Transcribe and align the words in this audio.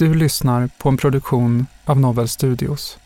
Du 0.00 0.14
lyssnar 0.14 0.70
på 0.78 0.88
en 0.88 0.96
produktion 0.96 1.66
av 1.84 2.00
Novel 2.00 2.28
Studios. 2.28 2.98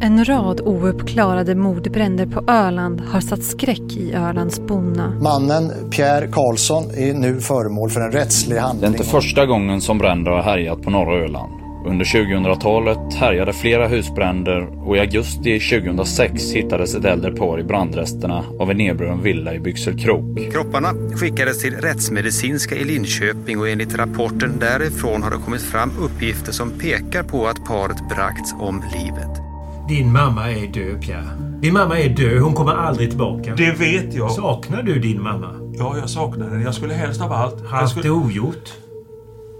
En 0.00 0.24
rad 0.24 0.60
ouppklarade 0.60 1.54
mordbränder 1.54 2.26
på 2.26 2.52
Öland 2.52 3.00
har 3.00 3.20
satt 3.20 3.42
skräck 3.42 3.96
i 3.96 4.12
Ölands 4.14 4.60
bonna. 4.60 5.10
Mannen 5.10 5.90
Pierre 5.90 6.26
Karlsson 6.26 6.84
är 6.90 7.14
nu 7.14 7.40
föremål 7.40 7.90
för 7.90 8.00
en 8.00 8.12
rättslig 8.12 8.56
Det 8.56 8.60
är 8.60 8.62
handling. 8.62 8.90
inte 8.90 9.04
första 9.04 9.46
gången 9.46 9.80
som 9.80 9.98
bränder 9.98 10.30
har 10.30 10.42
härjat 10.42 10.82
på 10.82 10.90
norra 10.90 11.24
Öland. 11.24 11.63
Under 11.86 12.04
2000-talet 12.04 13.14
härjade 13.14 13.52
flera 13.52 13.88
husbränder 13.88 14.88
och 14.88 14.96
i 14.96 15.00
augusti 15.00 15.60
2006 15.60 16.52
hittades 16.52 16.94
ett 16.94 17.04
äldre 17.04 17.32
par 17.32 17.60
i 17.60 17.62
brandresterna 17.62 18.44
av 18.58 18.70
en 18.70 18.76
nedbrunnen 18.76 19.22
villa 19.22 19.54
i 19.54 19.60
Byxelkrok. 19.60 20.52
Kropparna 20.52 20.88
skickades 21.16 21.62
till 21.62 21.74
rättsmedicinska 21.74 22.76
i 22.76 22.84
Linköping 22.84 23.60
och 23.60 23.68
enligt 23.68 23.94
rapporten 23.94 24.58
därifrån 24.60 25.22
har 25.22 25.30
det 25.30 25.36
kommit 25.36 25.62
fram 25.62 25.90
uppgifter 26.00 26.52
som 26.52 26.70
pekar 26.70 27.22
på 27.22 27.46
att 27.46 27.64
paret 27.64 28.08
bragts 28.08 28.54
om 28.60 28.82
livet. 28.92 29.40
Din 29.88 30.12
mamma 30.12 30.50
är 30.50 30.66
död, 30.66 31.02
Pierre. 31.02 31.28
Din 31.60 31.72
mamma 31.72 31.98
är 31.98 32.08
död. 32.08 32.42
Hon 32.42 32.54
kommer 32.54 32.72
aldrig 32.72 33.08
tillbaka. 33.08 33.54
Det 33.54 33.72
vet 33.72 34.14
jag. 34.14 34.30
Saknar 34.30 34.82
du 34.82 34.98
din 34.98 35.22
mamma? 35.22 35.50
Ja, 35.78 35.98
jag 35.98 36.10
saknar 36.10 36.48
henne. 36.48 36.64
Jag 36.64 36.74
skulle 36.74 36.94
helst 36.94 37.20
av 37.22 37.32
allt... 37.32 37.56
Jag 37.62 37.68
Haft 37.68 37.94
det 37.94 38.00
skulle, 38.00 38.14
ogjort? 38.14 38.72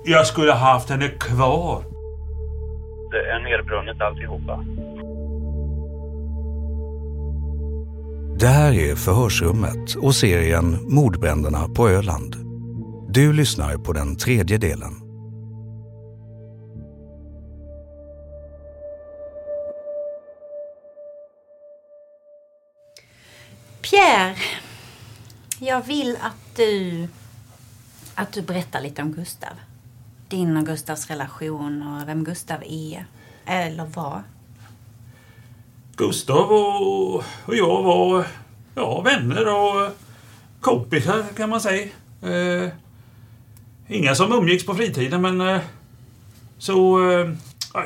jag 0.05 0.27
skulle 0.27 0.53
ha 0.53 0.59
haft 0.59 0.91
henne 0.91 1.09
kvar. 1.09 1.94
Det 3.15 3.31
är 3.31 3.41
nedbrunnet 3.41 4.01
alltihopa. 4.01 4.65
Det 8.39 8.47
här 8.47 8.73
är 8.73 8.97
Förhörsrummet 8.97 9.95
och 9.95 10.15
serien 10.15 10.95
Mordbränderna 10.95 11.69
på 11.69 11.89
Öland. 11.89 12.37
Du 13.09 13.33
lyssnar 13.33 13.77
på 13.77 13.93
den 13.93 14.17
tredje 14.17 14.59
delen. 14.59 14.93
Pierre, 23.83 24.37
jag 25.59 25.87
vill 25.87 26.17
att 26.21 26.57
du, 26.57 27.09
att 28.15 28.33
du 28.33 28.43
berättar 28.43 28.81
lite 28.81 29.03
om 29.03 29.13
Gustav. 29.13 29.55
Din 30.35 30.57
och 30.57 30.67
Gustavs 30.67 31.07
relation 31.07 31.83
och 31.83 32.09
vem 32.09 32.25
Gustav 32.25 32.63
är. 32.63 33.07
Eller 33.47 33.85
var. 33.85 34.23
Gustav 35.97 36.53
och, 36.53 37.15
och 37.17 37.57
jag 37.57 37.83
var 37.83 38.27
ja, 38.75 39.01
vänner 39.01 39.55
och 39.55 39.91
kompisar 40.61 41.25
kan 41.37 41.51
man 41.51 41.61
säga. 41.61 41.89
Eh, 42.23 42.69
inga 43.89 44.15
som 44.15 44.33
umgicks 44.33 44.67
på 44.67 44.75
fritiden 44.75 45.23
men 45.23 45.41
eh, 45.41 45.61
så, 46.59 47.11
eh, 47.11 47.31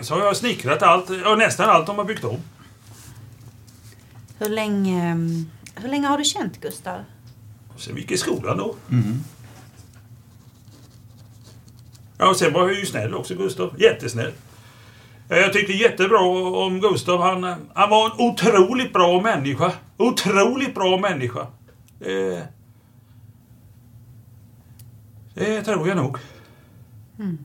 så 0.02 0.14
har 0.14 0.24
jag 0.24 0.36
snickrat 0.36 0.82
allt, 0.82 1.10
ja, 1.24 1.34
nästan 1.34 1.70
allt 1.70 1.86
de 1.86 1.98
har 1.98 2.04
byggt 2.04 2.24
om. 2.24 2.38
Hur 4.38 4.48
länge, 4.48 5.14
hur 5.74 5.88
länge 5.88 6.06
har 6.06 6.18
du 6.18 6.24
känt 6.24 6.60
Gustav? 6.60 7.00
Sen 7.76 7.94
vi 7.94 8.00
gick 8.00 8.10
i 8.10 8.16
skolan 8.16 8.56
då. 8.56 8.74
Ja, 12.18 12.28
och 12.30 12.36
sen 12.36 12.52
var 12.52 12.68
jag 12.68 12.78
ju 12.78 12.86
snäll 12.86 13.14
också, 13.14 13.34
Gustav. 13.34 13.74
Jättesnäll. 13.80 14.32
Jag 15.28 15.52
tyckte 15.52 15.72
jättebra 15.72 16.20
om 16.64 16.80
Gustav. 16.80 17.20
Han, 17.22 17.42
han 17.74 17.90
var 17.90 18.06
en 18.06 18.12
otroligt 18.18 18.92
bra 18.92 19.20
människa. 19.20 19.72
Otroligt 19.96 20.74
bra 20.74 20.96
människa. 20.98 21.40
Eh, 22.00 22.42
det 25.34 25.62
tror 25.62 25.88
jag 25.88 25.96
nog. 25.96 26.18
Mm. 27.18 27.38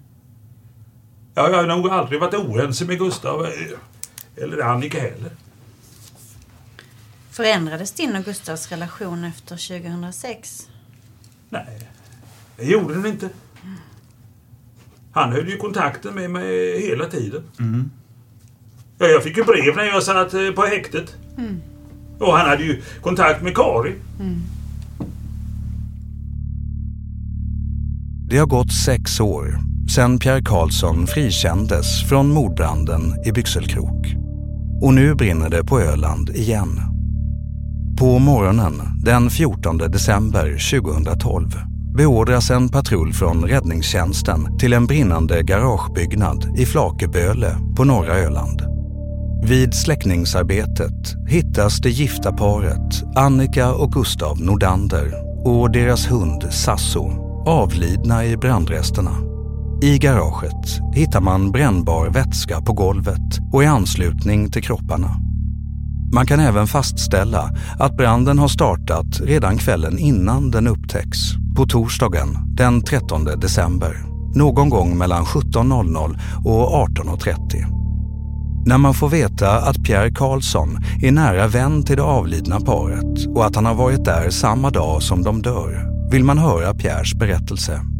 Ja, 1.35 1.49
jag 1.49 1.57
har 1.57 1.67
nog 1.67 1.89
aldrig 1.89 2.19
varit 2.19 2.33
oense 2.33 2.85
med 2.85 2.99
Gustav. 2.99 3.45
eh, 3.45 4.43
Eller 4.43 4.63
Annika 4.63 4.99
heller. 4.99 5.31
Förändrades 7.31 7.91
din 7.91 8.15
och 8.15 8.23
Gustavs 8.25 8.69
relation 8.71 9.23
efter 9.23 9.79
2006? 9.81 10.69
Nej, 11.49 11.89
det 12.57 12.65
gjorde 12.65 12.93
den 12.93 13.05
inte. 13.05 13.29
Han 15.13 15.31
höll 15.31 15.49
ju 15.49 15.57
kontakten 15.57 16.13
med 16.13 16.29
mig 16.29 16.81
hela 16.89 17.05
tiden. 17.05 17.41
Ja, 18.97 19.05
jag 19.05 19.23
fick 19.23 19.37
ju 19.37 19.43
brev 19.43 19.75
när 19.75 19.83
jag 19.83 20.03
satt 20.03 20.33
eh, 20.33 20.51
på 20.51 20.61
häktet. 20.61 21.15
Mm. 21.37 21.61
Och 22.19 22.33
han 22.33 22.49
hade 22.49 22.63
ju 22.63 22.81
kontakt 23.01 23.41
med 23.41 23.55
Karin. 23.55 23.95
Det 28.29 28.37
har 28.37 28.45
gått 28.45 28.73
sex 28.73 29.19
år 29.19 29.59
sedan 29.95 30.19
Pierre 30.19 30.41
Karlsson 30.41 31.07
frikändes 31.07 32.03
från 32.09 32.33
mordbranden 32.33 33.01
i 33.25 33.31
Byxelkrok. 33.31 34.15
Och 34.81 34.93
nu 34.93 35.15
brinner 35.15 35.49
det 35.49 35.63
på 35.63 35.79
Öland 35.79 36.29
igen. 36.29 36.79
På 37.99 38.19
morgonen 38.19 38.73
den 39.03 39.29
14 39.29 39.77
december 39.77 40.71
2012 40.81 41.72
beordras 41.97 42.51
en 42.51 42.69
patrull 42.69 43.13
från 43.13 43.43
räddningstjänsten 43.43 44.57
till 44.57 44.73
en 44.73 44.85
brinnande 44.85 45.43
garagebyggnad 45.43 46.59
i 46.59 46.65
Flakeböle 46.65 47.57
på 47.75 47.83
norra 47.83 48.13
Öland. 48.13 48.61
Vid 49.43 49.73
släckningsarbetet 49.73 51.15
hittas 51.27 51.77
det 51.77 51.89
gifta 51.89 52.31
paret 52.31 53.03
Annika 53.15 53.73
och 53.73 53.91
Gustav 53.91 54.41
Nordander 54.41 55.13
och 55.45 55.71
deras 55.71 56.11
hund 56.11 56.43
Sasso 56.53 57.11
avlidna 57.45 58.25
i 58.25 58.37
brandresterna. 58.37 59.11
I 59.81 59.97
garaget 59.97 60.79
hittar 60.93 61.21
man 61.21 61.51
brännbar 61.51 62.09
vätska 62.09 62.61
på 62.61 62.73
golvet 62.73 63.39
och 63.53 63.63
i 63.63 63.65
anslutning 63.65 64.51
till 64.51 64.63
kropparna. 64.63 65.32
Man 66.13 66.25
kan 66.25 66.39
även 66.39 66.67
fastställa 66.67 67.51
att 67.79 67.97
branden 67.97 68.39
har 68.39 68.47
startat 68.47 69.21
redan 69.21 69.57
kvällen 69.57 69.97
innan 69.99 70.51
den 70.51 70.67
upptäcks, 70.67 71.19
på 71.55 71.65
torsdagen 71.65 72.37
den 72.47 72.81
13 72.81 73.25
december, 73.25 73.97
någon 74.35 74.69
gång 74.69 74.97
mellan 74.97 75.25
17.00 75.25 76.19
och 76.45 76.87
18.30. 76.87 78.65
När 78.65 78.77
man 78.77 78.93
får 78.93 79.09
veta 79.09 79.51
att 79.51 79.83
Pierre 79.83 80.11
Karlsson 80.11 80.77
är 81.01 81.11
nära 81.11 81.47
vän 81.47 81.83
till 81.83 81.97
det 81.97 82.03
avlidna 82.03 82.59
paret 82.59 83.27
och 83.35 83.45
att 83.45 83.55
han 83.55 83.65
har 83.65 83.75
varit 83.75 84.05
där 84.05 84.29
samma 84.29 84.69
dag 84.69 85.03
som 85.03 85.23
de 85.23 85.41
dör 85.41 85.89
vill 86.11 86.23
man 86.23 86.37
höra 86.37 86.73
Pierres 86.73 87.13
berättelse. 87.13 87.92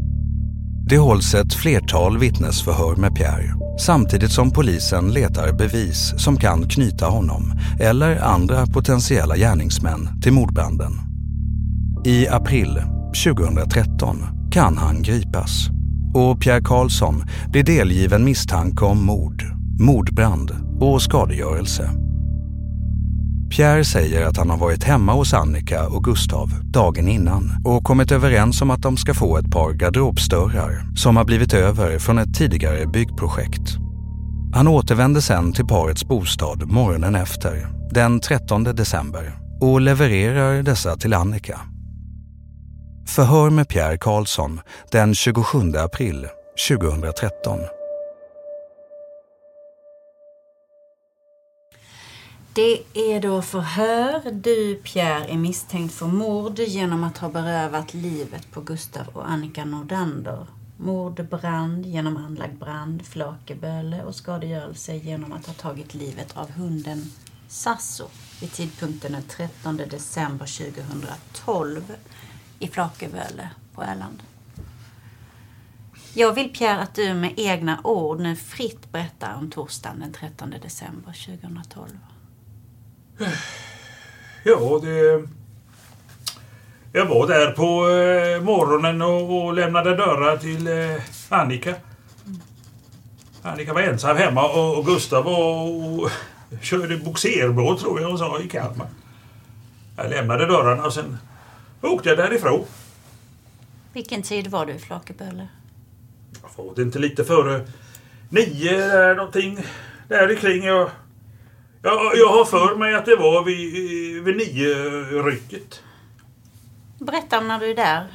Det 0.86 0.98
hålls 0.98 1.34
ett 1.34 1.54
flertal 1.54 2.18
vittnesförhör 2.18 2.96
med 2.96 3.16
Pierre 3.16 3.54
samtidigt 3.80 4.32
som 4.32 4.52
polisen 4.52 5.14
letar 5.14 5.54
bevis 5.54 6.14
som 6.18 6.38
kan 6.38 6.70
knyta 6.70 7.06
honom 7.06 7.54
eller 7.80 8.24
andra 8.24 8.68
potentiella 8.68 9.38
gärningsmän 9.38 10.22
till 10.22 10.34
mordbranden. 10.34 10.94
I 12.06 12.28
april 12.28 12.82
2013 13.26 14.18
kan 14.52 14.78
han 14.78 15.02
gripas 15.02 15.70
och 16.14 16.42
Pierre 16.42 16.62
Karlsson 16.62 17.24
blir 17.50 17.64
delgiven 17.64 18.26
misstanke 18.26 18.86
om 18.86 19.06
mord 19.06 19.44
mordbrand 19.80 20.52
och 20.80 21.02
skadegörelse. 21.02 22.03
Pierre 23.56 23.86
säger 23.86 24.26
att 24.26 24.38
han 24.38 24.50
har 24.50 24.58
varit 24.58 24.84
hemma 24.84 25.14
hos 25.14 25.34
Annika 25.34 25.88
och 25.88 26.04
Gustav 26.04 26.50
dagen 26.64 27.08
innan 27.08 27.62
och 27.66 27.84
kommit 27.84 28.12
överens 28.12 28.62
om 28.62 28.72
att 28.72 28.82
de 28.82 28.98
ska 28.98 29.14
få 29.14 29.38
ett 29.38 29.52
par 29.52 29.74
garderobsdörrar 29.74 30.96
som 30.96 31.18
har 31.18 31.26
blivit 31.26 31.54
över 31.54 32.00
från 32.00 32.18
ett 32.18 32.36
tidigare 32.36 32.88
byggprojekt. 32.88 33.78
Han 34.54 34.68
återvänder 34.68 35.22
sen 35.22 35.54
till 35.54 35.66
parets 35.66 36.06
bostad 36.06 36.72
morgonen 36.72 37.16
efter, 37.16 37.68
den 37.92 38.20
13 38.20 38.64
december 38.64 39.36
och 39.62 39.82
levererar 39.82 40.64
dessa 40.64 40.96
till 40.96 41.14
Annika. 41.14 41.60
Förhör 43.08 43.50
med 43.50 43.70
Pierre 43.70 43.98
Karlsson 43.98 44.60
den 44.92 45.16
27 45.16 45.74
april 45.78 46.28
2013. 46.70 47.60
Det 52.56 52.84
är 52.94 53.22
då 53.22 53.42
förhör. 53.42 54.32
Du, 54.32 54.76
Pierre, 54.76 55.26
är 55.26 55.38
misstänkt 55.38 55.94
för 55.94 56.08
mord 56.08 56.60
genom 56.60 57.04
att 57.04 57.18
ha 57.18 57.30
berövat 57.30 57.94
livet 57.94 58.52
på 58.52 58.62
Gustav 58.62 59.08
och 59.14 59.30
Annika 59.30 59.66
Nordander. 59.66 60.48
Mordbrand 60.78 61.86
genom 61.86 62.18
anlagd 62.18 62.60
brand, 62.60 63.06
flakeböle 63.06 64.04
och 64.04 64.16
skadegörelse 64.16 64.96
genom 64.96 65.34
att 65.34 65.46
ha 65.46 65.54
tagit 65.54 65.94
livet 65.94 66.38
av 66.38 66.52
hunden 66.52 67.12
Sasso 67.48 68.08
vid 68.42 68.52
tidpunkten 68.52 69.12
den 69.12 69.24
13 69.24 69.78
december 69.78 70.46
2012 70.46 71.94
i 72.60 72.68
Flakeböle 72.68 73.50
på 73.76 73.84
Öland. 73.84 74.24
Jag 76.14 76.34
vill 76.34 76.54
Pierre 76.54 76.82
att 76.82 76.96
du 76.96 77.14
med 77.14 77.34
egna 77.38 77.82
ord 77.84 78.20
nu 78.20 78.36
fritt 78.36 78.92
berättar 78.92 79.36
om 79.36 79.52
torsdagen 79.52 80.00
den 80.00 80.14
13 80.14 80.54
december 80.62 81.14
2012. 81.40 81.90
Ja, 84.44 84.80
det... 84.84 85.28
Jag 86.96 87.06
var 87.06 87.28
där 87.28 87.52
på 87.52 87.90
eh, 87.90 88.42
morgonen 88.42 89.02
och, 89.02 89.46
och 89.46 89.54
lämnade 89.54 89.96
dörrar 89.96 90.38
till 90.38 90.68
eh, 90.68 91.02
Annika. 91.30 91.76
Annika 93.42 93.74
var 93.74 93.82
ensam 93.82 94.18
hemma 94.18 94.50
och, 94.50 94.78
och 94.78 94.86
Gustav 94.86 95.24
var 95.24 95.64
och 95.64 96.10
körde 96.62 96.98
boxerbåt 96.98 97.80
tror 97.80 98.02
jag 98.02 98.10
hon 98.10 98.18
sa 98.18 98.40
i 98.40 98.50
Kalmar. 98.50 98.88
Jag 99.98 100.10
lämnade 100.10 100.46
dörrarna 100.46 100.86
och 100.86 100.94
sen 100.94 101.18
åkte 101.82 102.10
jag 102.10 102.18
därifrån. 102.18 102.66
Vilken 103.94 104.22
tid 104.22 104.48
var 104.48 104.66
du 104.66 104.74
i 104.74 104.80
Flakeböle? 104.80 105.48
Var 106.56 106.76
det 106.76 106.82
inte 106.82 107.00
lite 107.00 107.24
före 107.24 107.68
nio 108.30 108.78
där 108.78 109.16
någonting 109.16 109.66
där 110.08 110.36
kring 110.36 110.64
jag 110.64 110.90
jag, 111.84 112.18
jag 112.18 112.28
har 112.28 112.46
för 112.46 112.76
mig 112.76 112.96
att 112.96 113.06
det 113.06 113.16
var 113.16 113.44
vid, 113.44 114.24
vid 114.24 114.38
nio-rycket. 114.38 115.84
Berätta 117.00 117.38
om 117.38 117.48
när 117.48 117.60
du 117.60 117.66
är 117.66 117.76
där. 117.76 118.08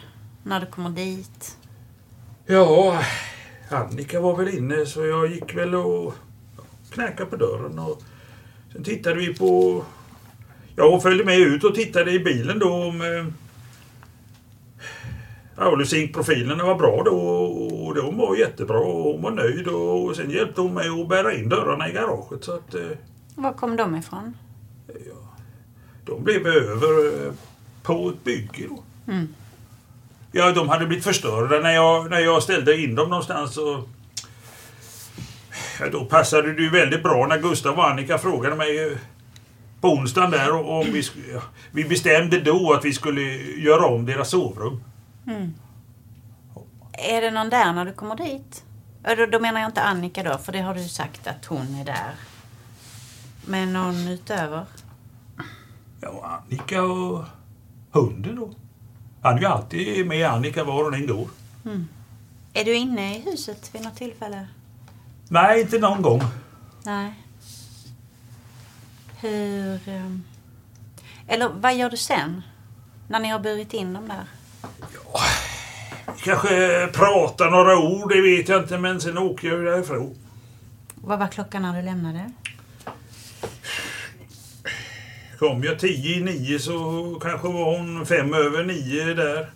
När 0.42 0.60
du 0.60 0.66
kommer 0.66 0.90
dit. 0.90 1.56
Ja, 2.46 3.02
Annika 3.70 4.20
var 4.20 4.36
väl 4.36 4.48
inne 4.48 4.86
så 4.86 5.06
jag 5.06 5.30
gick 5.30 5.54
väl 5.54 5.74
och 5.74 6.14
knackade 6.90 7.30
på 7.30 7.36
dörren. 7.36 7.78
Och 7.78 8.02
sen 8.72 8.84
tittade 8.84 9.16
vi 9.16 9.34
på... 9.34 9.84
Ja, 10.76 10.90
hon 10.90 11.00
följde 11.00 11.24
med 11.24 11.38
ut 11.38 11.64
och 11.64 11.74
tittade 11.74 12.12
i 12.12 12.18
bilen 12.18 12.58
då 12.58 12.72
om... 12.74 13.00
Eh, 13.00 13.26
Auluzinkprofilerna 15.56 16.64
var 16.64 16.74
bra 16.74 17.02
då 17.04 17.16
och 17.86 17.94
de 17.94 18.16
var 18.16 18.36
jättebra 18.36 18.78
och 18.78 19.12
hon 19.12 19.22
var 19.22 19.30
nöjd 19.30 19.68
och 19.68 20.16
sen 20.16 20.30
hjälpte 20.30 20.60
hon 20.60 20.74
mig 20.74 20.88
att 20.88 21.08
bära 21.08 21.34
in 21.34 21.48
dörrarna 21.48 21.88
i 21.88 21.92
garaget 21.92 22.44
så 22.44 22.52
att... 22.52 22.74
Var 23.38 23.52
kom 23.52 23.76
de 23.76 23.96
ifrån? 23.96 24.36
Ja, 24.86 25.36
de 26.04 26.24
blev 26.24 26.46
över 26.46 27.26
eh, 27.26 27.32
på 27.82 28.08
ett 28.08 28.24
bygge 28.24 28.66
då. 28.68 28.82
Mm. 29.12 29.34
Ja, 30.32 30.52
de 30.52 30.68
hade 30.68 30.86
blivit 30.86 31.04
förstörda 31.04 31.60
när 31.60 31.70
jag, 31.70 32.10
när 32.10 32.18
jag 32.18 32.42
ställde 32.42 32.80
in 32.80 32.94
dem 32.94 33.08
någonstans. 33.08 33.56
Och, 33.56 33.88
ja, 35.80 35.88
då 35.92 36.04
passade 36.04 36.52
det 36.52 36.62
ju 36.62 36.70
väldigt 36.70 37.02
bra 37.02 37.26
när 37.26 37.38
Gustav 37.38 37.78
och 37.78 37.90
Annika 37.90 38.18
frågade 38.18 38.56
mig 38.56 38.92
eh, 38.92 38.98
på 39.80 39.88
onsdagen 39.88 40.30
där 40.30 40.52
om 40.52 40.86
vi, 40.92 41.02
ja, 41.32 41.42
vi 41.70 41.84
bestämde 41.84 42.40
då 42.40 42.72
att 42.72 42.84
vi 42.84 42.92
skulle 42.92 43.22
göra 43.56 43.86
om 43.86 44.06
deras 44.06 44.30
sovrum. 44.30 44.82
Mm. 45.26 45.54
Är 46.92 47.20
det 47.20 47.30
någon 47.30 47.50
där 47.50 47.72
när 47.72 47.84
du 47.84 47.92
kommer 47.92 48.16
dit? 48.16 48.64
Då 49.32 49.40
menar 49.40 49.60
jag 49.60 49.68
inte 49.68 49.82
Annika 49.82 50.22
då, 50.22 50.38
för 50.38 50.52
det 50.52 50.60
har 50.60 50.74
du 50.74 50.88
sagt 50.88 51.26
att 51.26 51.44
hon 51.44 51.74
är 51.80 51.84
där. 51.84 52.14
Med 53.48 53.68
någon 53.68 54.08
utöver? 54.08 54.64
Ja, 56.00 56.40
Annika 56.46 56.82
och 56.82 57.24
hunden 57.90 58.36
då. 58.36 58.50
Han 59.22 59.36
är 59.36 59.40
ju 59.40 59.46
alltid 59.46 60.06
med 60.06 60.26
Annika 60.26 60.64
var 60.64 60.84
hon 60.84 60.94
än 60.94 61.06
går. 61.06 61.28
Mm. 61.64 61.88
Är 62.52 62.64
du 62.64 62.74
inne 62.74 63.16
i 63.16 63.20
huset 63.20 63.74
vid 63.74 63.82
något 63.82 63.96
tillfälle? 63.96 64.48
Nej, 65.28 65.60
inte 65.60 65.78
någon 65.78 66.02
gång. 66.02 66.22
Nej. 66.84 67.14
Hur... 69.20 69.88
Ehm, 69.88 70.24
eller 71.26 71.48
vad 71.48 71.76
gör 71.76 71.90
du 71.90 71.96
sen? 71.96 72.42
När 73.08 73.20
ni 73.20 73.28
har 73.28 73.38
burit 73.38 73.74
in 73.74 73.92
dem 73.92 74.08
där? 74.08 74.24
Ja, 74.94 75.20
kanske 76.24 76.86
pratar 76.86 77.50
några 77.50 77.78
ord, 77.78 78.08
det 78.12 78.20
vet 78.20 78.48
jag 78.48 78.62
inte, 78.62 78.78
men 78.78 79.00
sen 79.00 79.18
åker 79.18 79.48
jag 79.48 79.64
därifrån. 79.64 80.14
Vad 80.94 81.18
var 81.18 81.28
klockan 81.28 81.62
när 81.62 81.76
du 81.76 81.82
lämnade? 81.82 82.32
Kom 85.38 85.64
jag 85.64 85.78
tio 85.78 86.16
i 86.16 86.20
nio 86.20 86.58
så 86.58 87.18
kanske 87.22 87.48
var 87.48 87.78
hon 87.78 88.06
fem 88.06 88.34
över 88.34 88.64
nio 88.64 89.14
där. 89.14 89.50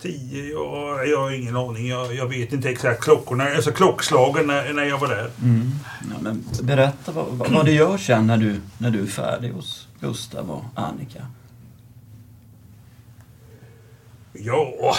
Tio, 0.00 0.52
ja, 0.52 1.04
jag 1.04 1.20
har 1.20 1.30
ingen 1.30 1.56
aning. 1.56 1.88
Jag, 1.88 2.14
jag 2.14 2.26
vet 2.26 2.52
inte 2.52 2.70
exakt 2.70 3.04
klockorna, 3.04 3.44
alltså 3.44 3.72
klockslagen 3.72 4.46
när, 4.46 4.72
när 4.72 4.84
jag 4.84 4.98
var 4.98 5.08
där. 5.08 5.30
Mm. 5.42 5.70
Ja, 6.10 6.16
men 6.20 6.44
berätta 6.62 7.12
vad, 7.12 7.26
vad, 7.26 7.50
vad 7.50 7.66
du 7.66 7.72
gör 7.72 7.98
sen 7.98 8.26
när 8.26 8.36
du, 8.36 8.60
när 8.78 8.90
du 8.90 9.02
är 9.02 9.06
färdig 9.06 9.50
hos 9.50 9.88
Gustav 10.00 10.50
och 10.50 10.64
Annika. 10.74 11.26
Ja... 14.32 14.96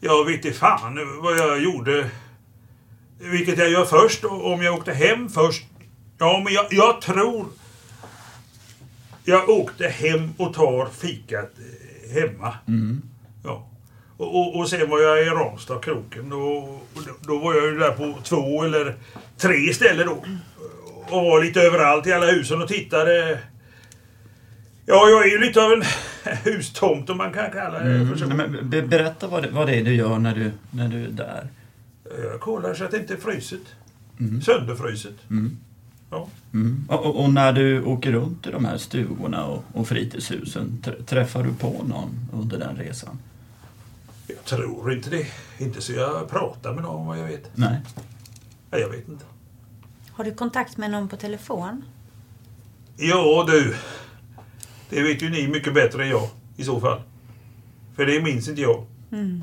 Jag 0.00 0.24
vet 0.24 0.44
inte 0.44 0.58
fan 0.58 0.98
vad 1.22 1.38
jag 1.38 1.62
gjorde. 1.62 2.10
Vilket 3.18 3.58
jag 3.58 3.70
gör 3.70 3.84
först. 3.84 4.24
Om 4.24 4.62
jag 4.62 4.74
åkte 4.74 4.92
hem 4.92 5.28
först. 5.28 5.64
Ja, 6.18 6.42
men 6.44 6.52
jag, 6.52 6.66
jag 6.70 7.00
tror 7.00 7.46
jag 9.24 9.48
åkte 9.48 9.88
hem 9.88 10.32
och 10.36 10.54
tar 10.54 10.86
fikat 10.86 11.52
eh, 11.58 12.22
hemma. 12.22 12.54
Mm. 12.68 13.02
Ja. 13.44 13.68
Och, 14.16 14.40
och, 14.40 14.56
och, 14.56 14.68
sen 14.68 14.90
var 14.90 15.00
jag 15.00 15.22
i 15.22 15.24
Ramstad, 15.24 15.82
kroken. 15.82 16.32
Och, 16.32 16.62
och 16.68 17.02
då 17.20 17.38
var 17.38 17.54
jag 17.54 17.64
ju 17.64 17.78
där 17.78 17.90
på 17.90 18.18
två 18.22 18.64
eller 18.64 18.94
tre 19.36 19.74
ställen 19.74 20.06
då. 20.06 20.24
Och 21.16 21.24
var 21.24 21.44
lite 21.44 21.60
överallt 21.60 22.06
i 22.06 22.12
alla 22.12 22.26
husen 22.26 22.62
och 22.62 22.68
tittade. 22.68 23.38
Ja, 24.86 25.08
jag 25.08 25.26
är 25.26 25.30
ju 25.30 25.38
lite 25.38 25.62
av 25.62 25.72
en 25.72 25.82
hustomt 26.44 27.10
om 27.10 27.16
man 27.16 27.32
kan 27.32 27.50
kalla 27.50 27.78
det 27.78 27.94
mm. 27.94 28.08
för 28.08 28.16
så. 28.16 28.26
Men, 28.26 28.70
berätta 28.70 29.26
vad 29.26 29.42
det, 29.42 29.48
vad 29.50 29.66
det 29.66 29.74
är 29.74 29.84
du 29.84 29.94
gör 29.94 30.18
när 30.18 30.34
du, 30.34 30.50
när 30.70 30.88
du 30.88 31.04
är 31.04 31.08
där. 31.08 31.48
Jag 32.22 32.40
kollar 32.40 32.74
så 32.74 32.84
att 32.84 32.90
det 32.90 32.96
inte 32.96 33.14
är 33.14 33.18
fryset. 33.18 33.60
Mm. 34.20 34.42
Sönderfryset. 34.42 35.30
Mm. 35.30 35.56
Ja. 36.12 36.28
Mm. 36.54 36.84
Och, 36.88 37.24
och, 37.24 37.32
när 37.32 37.52
du 37.52 37.84
åker 37.84 38.12
runt 38.12 38.46
i 38.46 38.50
de 38.50 38.64
här 38.64 38.78
stugorna 38.78 39.46
och, 39.46 39.64
och 39.72 39.88
fritidshusen, 39.88 40.84
träffar 41.06 41.42
du 41.42 41.54
på 41.54 41.84
någon 41.84 42.28
under 42.32 42.58
den 42.58 42.76
resan? 42.76 43.18
Jag 44.26 44.44
tror 44.44 44.92
inte 44.92 45.10
det. 45.10 45.26
Inte 45.58 45.80
så 45.80 45.92
jag 45.92 46.30
pratar 46.30 46.72
med 46.72 46.82
någon 46.82 47.06
vad 47.06 47.18
jag 47.18 47.24
vet. 47.24 47.50
Nej. 47.54 47.80
Nej, 48.70 48.80
jag 48.80 48.88
vet 48.88 49.08
inte. 49.08 49.24
Har 50.10 50.24
du 50.24 50.34
kontakt 50.34 50.76
med 50.76 50.90
någon 50.90 51.08
på 51.08 51.16
telefon? 51.16 51.84
Ja 52.96 53.44
du. 53.48 53.76
Det 54.88 55.02
vet 55.02 55.22
ju 55.22 55.30
ni 55.30 55.48
mycket 55.48 55.74
bättre 55.74 56.02
än 56.02 56.08
jag 56.08 56.28
i 56.56 56.64
så 56.64 56.80
fall. 56.80 57.00
För 57.96 58.06
det 58.06 58.22
minns 58.22 58.48
inte 58.48 58.60
jag. 58.60 58.86
Mm. 59.12 59.42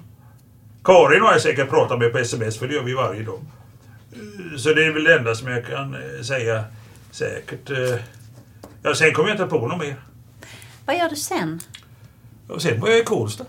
Karin 0.84 1.22
har 1.22 1.32
jag 1.32 1.42
säkert 1.42 1.70
pratat 1.70 2.00
med 2.00 2.12
på 2.12 2.18
sms 2.18 2.58
för 2.58 2.68
det 2.68 2.74
gör 2.74 2.84
vi 2.84 2.94
varje 2.94 3.24
dag. 3.24 3.40
Så 4.58 4.74
det 4.74 4.86
är 4.86 4.92
väl 4.92 5.04
det 5.04 5.16
enda 5.18 5.36
som 5.36 5.48
jag 5.48 5.66
kan 5.68 5.94
eh, 5.94 6.22
säga 6.22 6.63
säkert. 7.12 7.70
eh. 7.70 7.96
Ja, 8.84 8.96
sen 8.96 9.13
kommer 9.13 9.30
jag 9.30 9.36
inte 9.36 9.46
på 9.48 9.68
något 9.68 9.80
mer. 9.80 9.96
Vad 10.86 10.98
gör 10.98 11.10
du 11.10 11.16
sen? 11.16 11.60
Och 12.48 12.62
sen 12.62 12.80
var 12.80 12.89
jag 12.89 13.00
i 13.00 13.04
Kolsta. 13.04 13.46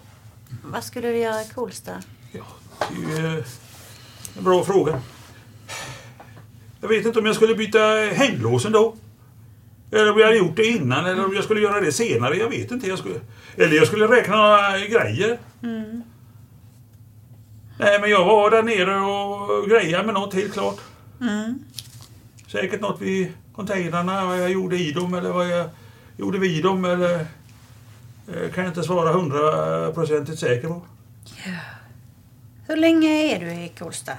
Vad 0.65 0.85
skulle 0.85 1.09
du 1.09 1.17
göra 1.19 1.43
i 1.43 1.49
Kolsta? 1.55 1.93
Det 2.33 2.39
är 2.39 3.21
ju, 3.21 3.27
eh, 3.39 3.45
en 4.39 4.45
bra 4.45 4.65
fråga. 4.65 5.01
Jag 6.81 6.89
vet 6.89 7.07
inte 7.07 7.19
om 7.19 7.27
jag 7.27 7.35
skulle 7.35 7.55
byta 7.55 7.79
hänglåsen 8.13 8.73
då. 8.73 8.97
Eller 9.93 10.13
om 10.13 10.19
jag 10.19 10.27
hade 10.27 10.39
gjort 10.39 10.57
det 10.57 10.67
innan 10.67 11.07
eller 11.07 11.25
om 11.25 11.35
jag 11.35 11.45
skulle 11.45 11.61
göra 11.61 11.81
det 11.81 11.93
senare. 11.93 12.37
Jag 12.37 12.49
vet 12.49 12.71
inte. 12.71 12.89
Jag 12.89 12.99
skulle, 12.99 13.21
eller 13.57 13.77
jag 13.77 13.87
skulle 13.87 14.07
räkna 14.07 14.37
några 14.37 14.79
grejer. 14.79 15.39
Mm. 15.63 16.03
Nej, 17.81 18.01
men 18.01 18.11
jag 18.11 18.25
var 18.25 18.51
där 18.51 18.63
nere 18.63 19.01
och 19.01 19.69
grejade 19.69 20.05
med 20.05 20.15
något 20.15 20.35
helt 20.35 20.53
klart. 20.53 20.81
Mm. 21.21 21.59
Säkert 22.47 22.81
något 22.81 23.01
vid 23.01 23.33
containrarna, 23.55 24.27
vad 24.27 24.41
jag 24.41 24.51
gjorde 24.51 24.79
i 24.79 24.93
dem 24.93 25.15
eller 25.15 25.31
vad 25.31 25.49
jag 25.49 25.71
gjorde 26.17 26.39
vid 26.39 26.63
dem 26.63 26.85
eller 26.85 27.15
eh, 28.29 28.51
kan 28.55 28.65
jag 28.65 28.71
inte 28.71 28.83
svara 28.83 29.13
hundraprocentigt 29.13 30.39
säker 30.39 30.69
på. 30.69 30.83
Hur 32.67 32.77
länge 32.77 33.09
är 33.09 33.41
du 33.41 33.51
i 33.51 33.73
Kolsta? 33.79 34.13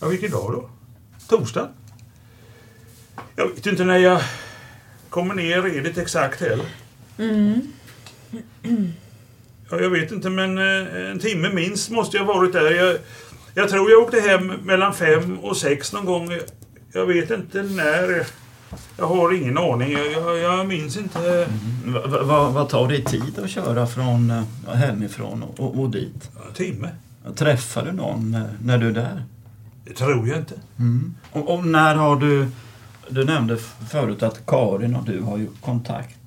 Ja, 0.00 0.08
vilken 0.08 0.30
dag 0.30 0.52
då? 0.52 0.70
Torsdag? 1.28 1.68
Jag 3.36 3.48
vet 3.48 3.66
inte 3.66 3.84
när 3.84 3.98
jag 3.98 4.20
kommer 5.08 5.34
ner 5.34 5.62
redigt 5.62 5.98
exakt 5.98 6.40
heller. 6.40 6.66
Mm. 7.18 7.62
Ja, 9.70 9.80
jag 9.80 9.90
vet 9.90 10.12
inte, 10.12 10.30
men 10.30 10.58
eh, 10.58 11.10
en 11.10 11.18
timme 11.18 11.48
minst 11.52 11.90
måste 11.90 12.16
jag 12.16 12.24
varit 12.24 12.52
där. 12.52 12.70
Jag, 12.70 12.96
jag 13.54 13.68
tror 13.68 13.90
jag 13.90 14.02
åkte 14.02 14.20
hem 14.20 14.46
mellan 14.46 14.94
fem 14.94 15.38
och 15.38 15.56
sex 15.56 15.92
någon 15.92 16.04
gång. 16.04 16.28
Jag, 16.92 17.06
vet 17.06 17.30
inte 17.30 17.62
när. 17.62 18.26
Jag 18.96 19.06
har 19.06 19.32
ingen 19.34 19.58
aning. 19.58 19.92
Jag, 19.92 20.12
jag, 20.12 20.38
jag 20.38 20.66
minns 20.66 20.96
inte. 20.96 21.48
Va- 21.84 22.06
va- 22.06 22.22
va- 22.22 22.50
Vad 22.50 22.68
tar 22.68 22.88
det 22.88 23.00
tid 23.02 23.38
att 23.44 23.50
köra 23.50 23.86
från 23.86 24.30
eh, 24.30 24.74
hemifrån 24.74 25.42
och, 25.56 25.80
och, 25.80 25.90
dit? 25.90 26.30
En 26.48 26.54
timme. 26.54 26.88
Träffar 27.36 27.84
du 27.84 27.92
någon 27.92 28.34
eh, 28.34 28.42
när 28.62 28.78
du 28.78 28.86
är 28.88 28.92
där? 28.92 29.22
Det 29.84 29.92
tror 29.94 30.28
jag 30.28 30.38
inte. 30.38 30.54
Mm. 30.78 31.14
Och, 31.32 31.54
och 31.54 31.66
när 31.66 31.94
har 31.94 32.16
du... 32.16 32.48
Du 33.10 33.24
nämnde 33.24 33.56
förut 33.90 34.22
att 34.22 34.46
Karin 34.46 34.96
och 34.96 35.04
du 35.04 35.20
har 35.20 35.38
ju 35.38 35.46
kontakt. 35.60 36.18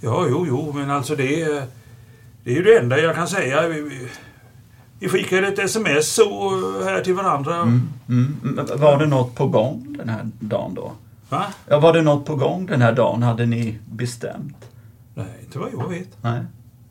Ja, 0.00 0.26
jo, 0.30 0.44
jo, 0.48 0.72
men 0.74 0.90
alltså 0.90 1.16
det 1.16 1.42
är, 1.42 1.66
det 2.44 2.50
är 2.50 2.54
ju 2.54 2.62
det 2.62 2.78
enda 2.78 2.98
jag 2.98 3.14
kan 3.14 3.28
säga. 3.28 3.68
Vi, 3.68 3.80
vi, 3.80 4.08
vi 4.98 5.08
skickade 5.08 5.46
ett 5.46 5.58
sms 5.58 6.18
och 6.18 6.84
här 6.84 7.00
till 7.00 7.14
varandra. 7.14 7.56
Mm. 7.56 7.88
Mm. 8.08 8.36
Men 8.42 8.66
Var 8.80 8.98
det 8.98 9.06
något 9.06 9.34
på 9.34 9.46
gång 9.46 9.96
den 9.98 10.08
här 10.08 10.30
dagen 10.40 10.74
då? 10.74 10.92
Va? 11.28 11.44
Ja, 11.68 11.80
var 11.80 11.92
det 11.92 12.02
något 12.02 12.26
på 12.26 12.36
gång 12.36 12.66
den 12.66 12.82
här 12.82 12.92
dagen? 12.92 13.22
Hade 13.22 13.46
ni 13.46 13.78
bestämt? 13.92 14.56
Nej, 15.14 15.26
inte 15.40 15.58
vad 15.58 15.68
jag 15.72 15.88
vet. 15.88 16.08
Nej. 16.22 16.40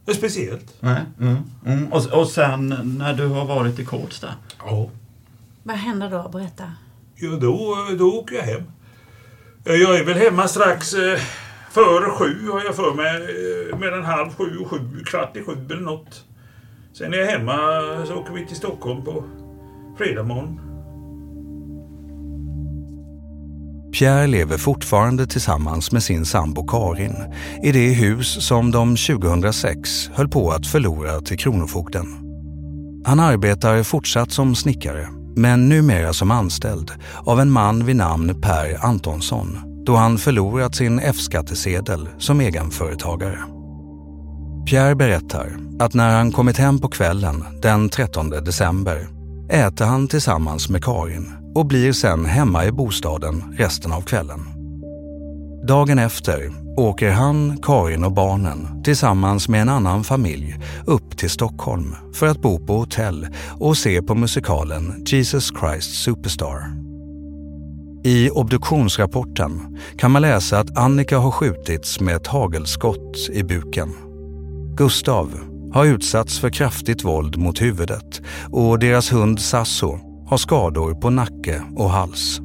Det 0.06 0.12
är 0.12 0.16
speciellt. 0.16 0.74
Nej. 0.80 1.02
Mm. 1.20 1.38
Mm. 1.66 1.94
Och, 1.94 2.06
och 2.06 2.28
sen 2.28 2.70
när 3.00 3.14
du 3.14 3.28
har 3.28 3.46
varit 3.46 3.80
i 3.80 3.86
Kolsta? 3.86 4.28
Ja. 4.60 4.90
Vad 5.64 5.76
händer 5.76 6.10
då? 6.10 6.30
Berätta. 6.30 6.64
Ja, 7.16 7.30
då, 7.30 7.78
då 7.98 8.20
åker 8.20 8.36
jag 8.36 8.44
hem. 8.44 8.64
Jag 9.64 10.00
är 10.00 10.06
väl 10.06 10.18
hemma 10.18 10.48
strax 10.48 10.94
eh, 10.94 11.20
före 11.74 12.10
sju 12.10 12.50
har 12.52 12.64
jag 12.64 12.76
för 12.76 12.94
mig. 12.94 13.16
Eh, 13.72 13.80
Mellan 13.80 14.04
halv 14.04 14.30
sju 14.36 14.58
och 14.58 14.70
sju, 14.70 15.04
kvart 15.06 15.38
i 15.38 15.44
sju 15.44 15.54
eller 15.72 15.82
något. 15.82 16.26
Sen 16.98 17.14
är 17.14 17.18
jag 17.18 17.28
hemma 17.28 17.56
så 18.08 18.16
åker 18.16 18.34
vi 18.34 18.46
till 18.46 18.56
Stockholm 18.56 19.04
på 19.04 19.24
fredag 19.98 20.24
morgon. 20.24 20.60
Pierre 23.94 24.28
lever 24.28 24.58
fortfarande 24.58 25.28
tillsammans 25.28 25.92
med 25.92 26.04
sin 26.04 26.26
sambo 26.26 26.68
Karin 26.68 27.16
i 27.64 27.72
det 27.72 27.94
hus 27.94 28.48
som 28.48 28.72
de 28.72 28.96
2006 28.96 30.10
höll 30.14 30.30
på 30.30 30.52
att 30.52 30.68
förlora 30.68 31.22
till 31.22 31.38
Kronofogden. 31.38 32.06
Han 33.06 33.20
arbetar 33.20 33.84
fortsatt 33.84 34.32
som 34.32 34.56
snickare, 34.56 35.08
men 35.36 35.70
numera 35.70 36.14
som 36.14 36.32
anställd 36.32 36.92
av 37.26 37.40
en 37.40 37.52
man 37.52 37.86
vid 37.86 37.96
namn 37.96 38.42
Per 38.42 38.86
Antonsson 38.86 39.73
då 39.86 39.96
han 39.96 40.18
förlorat 40.18 40.76
sin 40.76 41.00
F-skattesedel 41.00 42.10
som 42.18 42.42
egenföretagare. 42.42 43.40
Pierre 44.70 44.96
berättar 44.96 45.58
att 45.80 45.94
när 45.94 46.18
han 46.18 46.32
kommit 46.32 46.58
hem 46.58 46.80
på 46.80 46.88
kvällen 46.88 47.44
den 47.62 47.90
13 47.90 48.30
december 48.30 49.08
äter 49.50 49.86
han 49.86 50.08
tillsammans 50.08 50.70
med 50.70 50.84
Karin 50.84 51.32
och 51.56 51.66
blir 51.66 51.94
sen 51.94 52.26
hemma 52.26 52.66
i 52.66 52.72
bostaden 52.72 53.56
resten 53.58 53.92
av 53.92 54.02
kvällen. 54.02 54.40
Dagen 55.68 56.00
efter 56.00 56.52
åker 56.78 57.12
han, 57.12 57.58
Karin 57.62 58.04
och 58.04 58.12
barnen 58.12 58.84
tillsammans 58.84 59.50
med 59.50 59.62
en 59.62 59.70
annan 59.70 60.04
familj 60.04 60.56
upp 60.86 61.18
till 61.18 61.30
Stockholm 61.30 61.96
för 62.14 62.28
att 62.28 62.42
bo 62.42 62.66
på 62.66 62.78
hotell 62.78 63.28
och 63.60 63.78
se 63.78 64.02
på 64.02 64.16
musikalen 64.16 65.04
Jesus 65.06 65.52
Christ 65.60 66.04
Superstar. 66.04 66.83
I 68.06 68.30
obduktionsrapporten 68.30 69.78
kan 69.98 70.12
man 70.12 70.22
läsa 70.22 70.60
att 70.60 70.78
Annika 70.78 71.18
har 71.18 71.32
skjutits 71.32 72.00
med 72.00 72.16
ett 72.16 72.28
hagelskott 72.28 73.30
i 73.32 73.44
buken. 73.44 73.94
Gustav 74.78 75.40
har 75.74 75.86
utsatts 75.86 76.40
för 76.40 76.50
kraftigt 76.50 77.04
våld 77.04 77.38
mot 77.38 77.62
huvudet 77.62 78.22
och 78.52 78.80
deras 78.80 79.14
hund 79.14 79.42
Sasso 79.42 80.00
har 80.28 80.38
skador 80.38 80.94
på 80.94 81.10
nacke 81.10 81.62
och 81.76 81.90
hals. 81.90 82.40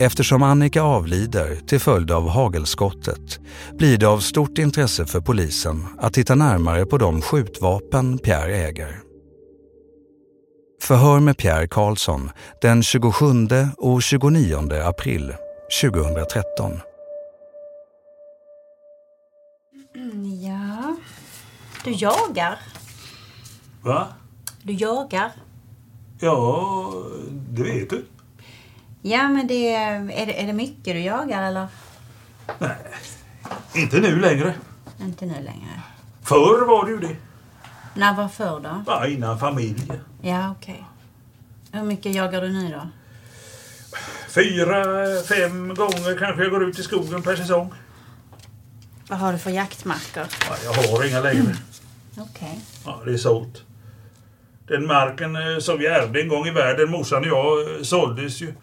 Eftersom 0.00 0.42
Annika 0.42 0.82
avlider 0.82 1.56
till 1.66 1.80
följd 1.80 2.10
av 2.10 2.28
hagelskottet 2.28 3.40
blir 3.78 3.98
det 3.98 4.06
av 4.06 4.18
stort 4.18 4.58
intresse 4.58 5.06
för 5.06 5.20
polisen 5.20 5.84
att 5.98 6.12
titta 6.12 6.34
närmare 6.34 6.86
på 6.86 6.98
de 6.98 7.22
skjutvapen 7.22 8.18
Pierre 8.18 8.56
äger. 8.56 9.05
Förhör 10.86 11.20
med 11.20 11.36
Pierre 11.38 11.68
Karlsson 11.68 12.30
den 12.60 12.82
27 12.82 13.26
och 13.78 14.02
29 14.02 14.72
april 14.84 15.34
2013. 15.82 16.80
Mm, 19.94 20.40
Ja. 20.42 20.96
Du 21.84 21.90
jagar. 21.90 22.58
Va? 23.82 24.06
Du 24.62 24.72
jagar. 24.72 25.32
Ja, 26.20 26.92
det 27.32 27.62
vet 27.62 27.90
du. 27.90 28.04
Ja, 29.02 29.28
men 29.28 29.46
det 29.46 29.74
är, 29.74 30.26
det, 30.26 30.42
är 30.42 30.46
det 30.46 30.52
mycket 30.52 30.84
du 30.94 31.00
jagar 31.00 31.42
eller? 31.42 31.66
Nej, 32.58 32.76
inte 33.74 34.00
nu 34.00 34.20
längre. 34.20 34.54
Inte 35.00 35.26
nu 35.26 35.34
längre. 35.34 35.82
Förr 36.22 36.66
var 36.66 36.84
det 36.84 36.90
ju 36.90 36.98
det. 36.98 37.16
När 37.96 38.14
var 38.14 38.28
förr 38.28 38.60
då? 38.60 38.82
Ja, 38.86 39.06
innan 39.06 39.38
familj. 39.38 39.92
Ja, 40.22 40.54
okej. 40.58 40.84
Hur 41.72 41.82
mycket 41.82 42.14
jagar 42.14 42.40
du 42.40 42.48
nu 42.48 42.68
då? 42.68 42.88
Fyra, 44.28 44.84
fem 45.28 45.74
gånger 45.74 46.18
kanske 46.18 46.42
jag 46.42 46.50
går 46.50 46.64
ut 46.68 46.78
i 46.78 46.82
skogen 46.82 47.22
per 47.22 47.36
säsong. 47.36 47.72
Vad 49.08 49.18
har 49.18 49.32
du 49.32 49.38
för 49.38 49.50
jaktmarker? 49.50 50.26
Ja, 50.48 50.56
jag 50.64 50.72
har 50.72 51.08
inga 51.08 51.20
längre. 51.20 51.56
Okej. 52.18 52.60
Ja, 52.84 53.00
det 53.04 53.12
är 53.12 53.16
sålt. 53.16 53.62
Den 54.66 54.86
marken 54.86 55.36
eh, 55.36 55.58
som 55.58 55.78
vi 55.78 55.86
ärvde 55.86 56.20
en 56.20 56.28
gång 56.28 56.46
i 56.46 56.50
världen, 56.50 56.90
morsan 56.90 57.22
och 57.22 57.26
jag, 57.26 57.76
eh, 57.76 57.82
såldes 57.82 58.40
ju. 58.40 58.54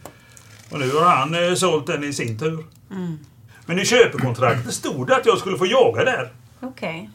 Och 0.72 0.80
nu 0.80 0.92
har 0.92 1.16
han 1.16 1.36
eh, 1.36 1.54
sålt 1.54 1.88
den 1.88 2.04
i 2.04 2.13
sin 2.13 2.40
tur. 2.40 2.66
Mm. 2.92 3.20
Men 3.66 3.80
i 3.80 3.86
köpekontraktet 3.86 4.74
stod 4.74 5.08
det 5.08 5.16
att 5.16 5.25
jag 5.25 5.38
skulle 5.38 5.58
få 5.58 5.66
jaga 5.66 6.04
där. 6.04 6.32
Okej. 6.60 7.10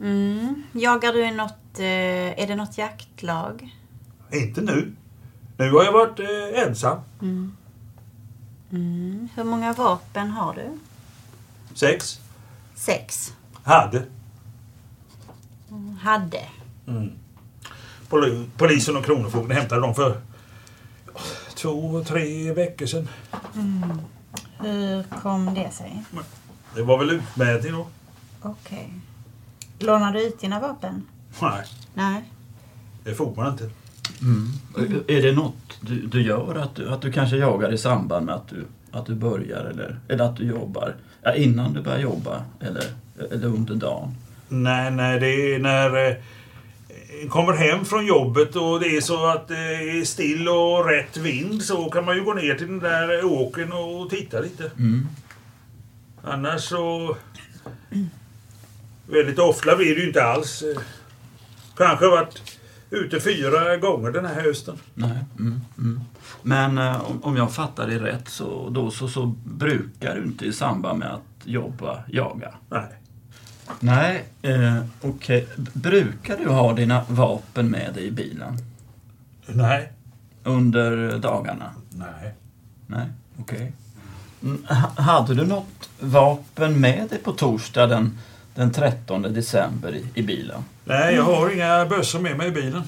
Mm. 0.00 0.62
Jagar 0.72 1.12
du 1.12 1.24
i 1.24 1.30
något... 1.30 1.78
Eh, 1.78 1.84
är 2.42 2.46
det 2.46 2.56
något 2.56 2.78
jaktlag? 2.78 3.76
Inte 4.32 4.60
nu. 4.60 4.92
Nu 5.56 5.70
har 5.72 5.84
jag 5.84 5.92
varit 5.92 6.18
eh, 6.20 6.62
ensam. 6.62 6.98
Mm. 7.22 7.56
Mm. 8.72 9.28
Hur 9.34 9.44
många 9.44 9.72
vapen 9.72 10.30
har 10.30 10.54
du? 10.54 10.78
Sex. 11.74 12.20
Sex. 12.74 13.32
Hade. 13.64 14.02
Hade. 16.00 16.46
Mm. 16.86 17.12
Pol- 18.08 18.50
Polisen 18.56 18.96
och 18.96 19.04
Kronofogden 19.04 19.56
hämtade 19.56 19.80
dem 19.80 19.94
för 19.94 20.20
två, 21.54 22.04
tre 22.04 22.52
veckor 22.52 22.86
sedan. 22.86 23.08
Mm. 23.54 23.98
Hur 24.58 25.02
kom 25.02 25.54
det 25.54 25.70
sig? 25.70 26.04
Det 26.74 26.82
var 26.82 26.98
väl 26.98 27.10
utmätning 27.10 27.72
då? 27.72 27.86
Okej. 28.42 28.90
Lånar 29.78 30.12
du 30.12 30.22
ut 30.26 30.40
dina 30.40 30.60
vapen? 30.60 31.06
Nej, 31.42 31.64
Nej. 31.94 32.22
det 33.04 33.14
får 33.14 33.34
man 33.36 33.52
inte. 33.52 33.70
Mm. 34.22 34.48
Är 35.08 35.22
det 35.22 35.32
något 35.32 35.78
du, 35.80 36.06
du 36.06 36.22
gör? 36.22 36.54
Att 36.54 36.74
du, 36.74 36.90
att 36.90 37.02
du 37.02 37.12
kanske 37.12 37.36
jagar 37.36 37.72
i 37.72 37.78
samband 37.78 38.26
med 38.26 38.34
att 38.34 38.48
du, 38.48 38.64
att 38.90 39.06
du 39.06 39.14
börjar 39.14 39.64
eller, 39.64 40.00
eller 40.08 40.24
att 40.24 40.36
du 40.36 40.44
jobbar? 40.44 40.94
Ja, 41.22 41.34
innan 41.34 41.72
du 41.72 41.82
börjar 41.82 41.98
jobba 41.98 42.44
eller, 42.60 42.84
eller 43.30 43.46
under 43.46 43.74
dagen? 43.74 44.14
Nej, 44.48 44.90
nej, 44.90 45.20
det 45.20 45.54
är 45.54 45.58
när... 45.58 46.10
eh, 46.10 46.16
kommer 47.28 47.52
hem 47.52 47.84
från 47.84 48.06
jobbet 48.06 48.56
och 48.56 48.80
det 48.80 48.96
är 48.96 49.00
så 49.00 49.26
att 49.26 49.48
det 49.48 49.54
är 49.74 50.04
still 50.04 50.48
och 50.48 50.86
rätt 50.88 51.16
vind 51.16 51.62
så 51.62 51.90
kan 51.90 52.04
man 52.04 52.16
ju 52.16 52.24
gå 52.24 52.34
ner 52.34 52.54
till 52.54 52.66
den 52.66 52.78
där 52.78 53.24
åken 53.24 53.72
och 53.72 54.10
titta 54.10 54.40
lite. 54.40 54.70
Mm. 54.78 55.06
Annars 56.22 56.62
så... 56.62 57.16
Väldigt 59.06 59.38
ofta 59.38 59.76
blir 59.76 59.94
det 59.94 60.00
ju 60.00 60.06
inte 60.06 60.24
alls. 60.24 60.62
Kanske 61.76 62.06
varit 62.06 62.58
ute 62.90 63.20
fyra 63.20 63.76
gånger 63.76 64.10
den 64.10 64.24
här 64.26 64.42
hösten. 64.42 64.76
Nej. 64.94 65.24
Mm, 65.38 65.60
mm. 65.78 66.00
Men 66.42 66.78
eh, 66.78 67.10
om, 67.22 67.36
jag 67.36 67.54
fattar 67.54 67.86
det 67.86 67.98
rätt 67.98 68.28
så, 68.28 68.68
då, 68.70 68.90
så, 68.90 69.08
så 69.08 69.26
brukar 69.44 70.14
du 70.14 70.22
inte 70.24 70.44
i 70.46 70.52
samband 70.52 70.98
med 70.98 71.12
att 71.14 71.22
jobba 71.44 72.04
jaga? 72.08 72.54
Nej. 72.68 72.88
Nej, 73.80 74.24
eh, 74.42 74.84
okej. 75.02 75.48
Brukar 75.56 76.36
du 76.36 76.48
ha 76.48 76.72
dina 76.72 77.04
vapen 77.08 77.70
med 77.70 77.94
dig 77.94 78.04
i 78.06 78.10
bilen? 78.10 78.58
Nej. 79.46 79.92
Under 80.44 81.18
dagarna? 81.18 81.70
Nej. 81.90 82.34
Nej, 82.86 83.06
okej. 83.38 83.72
Mm, 84.42 84.64
ha- 84.68 85.02
hade 85.02 85.34
du 85.34 85.46
något 85.46 85.90
vapen 86.00 86.80
med 86.80 87.08
dig 87.10 87.18
på 87.18 87.32
torsdag 87.32 87.86
den, 87.86 88.18
den 88.54 88.72
13 88.72 89.22
december 89.22 89.94
i, 89.94 90.06
i 90.14 90.22
bilen? 90.22 90.64
Nej, 90.84 91.14
jag 91.14 91.22
har 91.22 91.50
inga 91.50 91.86
bössor 91.86 92.20
med 92.20 92.36
mig 92.36 92.48
i 92.48 92.50
bilen. 92.50 92.82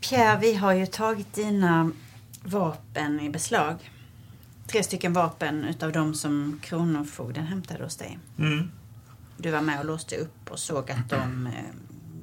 Pierre, 0.00 0.38
vi 0.40 0.54
har 0.54 0.72
ju 0.72 0.86
tagit 0.86 1.34
dina 1.34 1.90
vapen 2.44 3.20
i 3.20 3.30
beslag. 3.30 3.74
Tre 4.66 4.82
stycken 4.82 5.12
vapen 5.12 5.64
utav 5.64 5.92
de 5.92 6.14
som 6.14 6.60
Kronofogden 6.62 7.46
hämtade 7.46 7.84
hos 7.84 7.96
dig. 7.96 8.18
Mm. 8.38 8.70
Du 9.36 9.50
var 9.50 9.60
med 9.60 9.78
och 9.78 9.84
låste 9.84 10.16
upp 10.16 10.50
och 10.50 10.58
såg 10.58 10.90
att 10.90 11.08
de... 11.10 11.46
eh, 11.46 11.52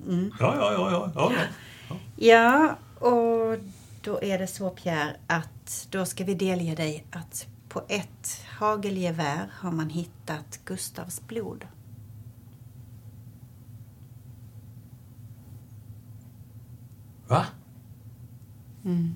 Mm. 0.07 0.33
Ja, 0.39 0.55
ja, 0.55 0.73
ja, 0.73 0.91
ja, 0.91 1.11
ja, 1.15 1.31
ja. 1.89 1.95
Ja, 2.15 2.75
och 3.07 3.57
då 4.01 4.19
är 4.23 4.39
det 4.39 4.47
så 4.47 4.69
Pierre 4.69 5.15
att 5.27 5.87
då 5.89 6.05
ska 6.05 6.23
vi 6.23 6.33
delge 6.33 6.75
dig 6.75 7.05
att 7.11 7.47
på 7.69 7.81
ett 7.87 8.41
hagelgevär 8.59 9.47
har 9.51 9.71
man 9.71 9.89
hittat 9.89 10.59
Gustavs 10.65 11.21
blod. 11.27 11.65
Va? 17.29 17.45
Mm. 18.85 19.15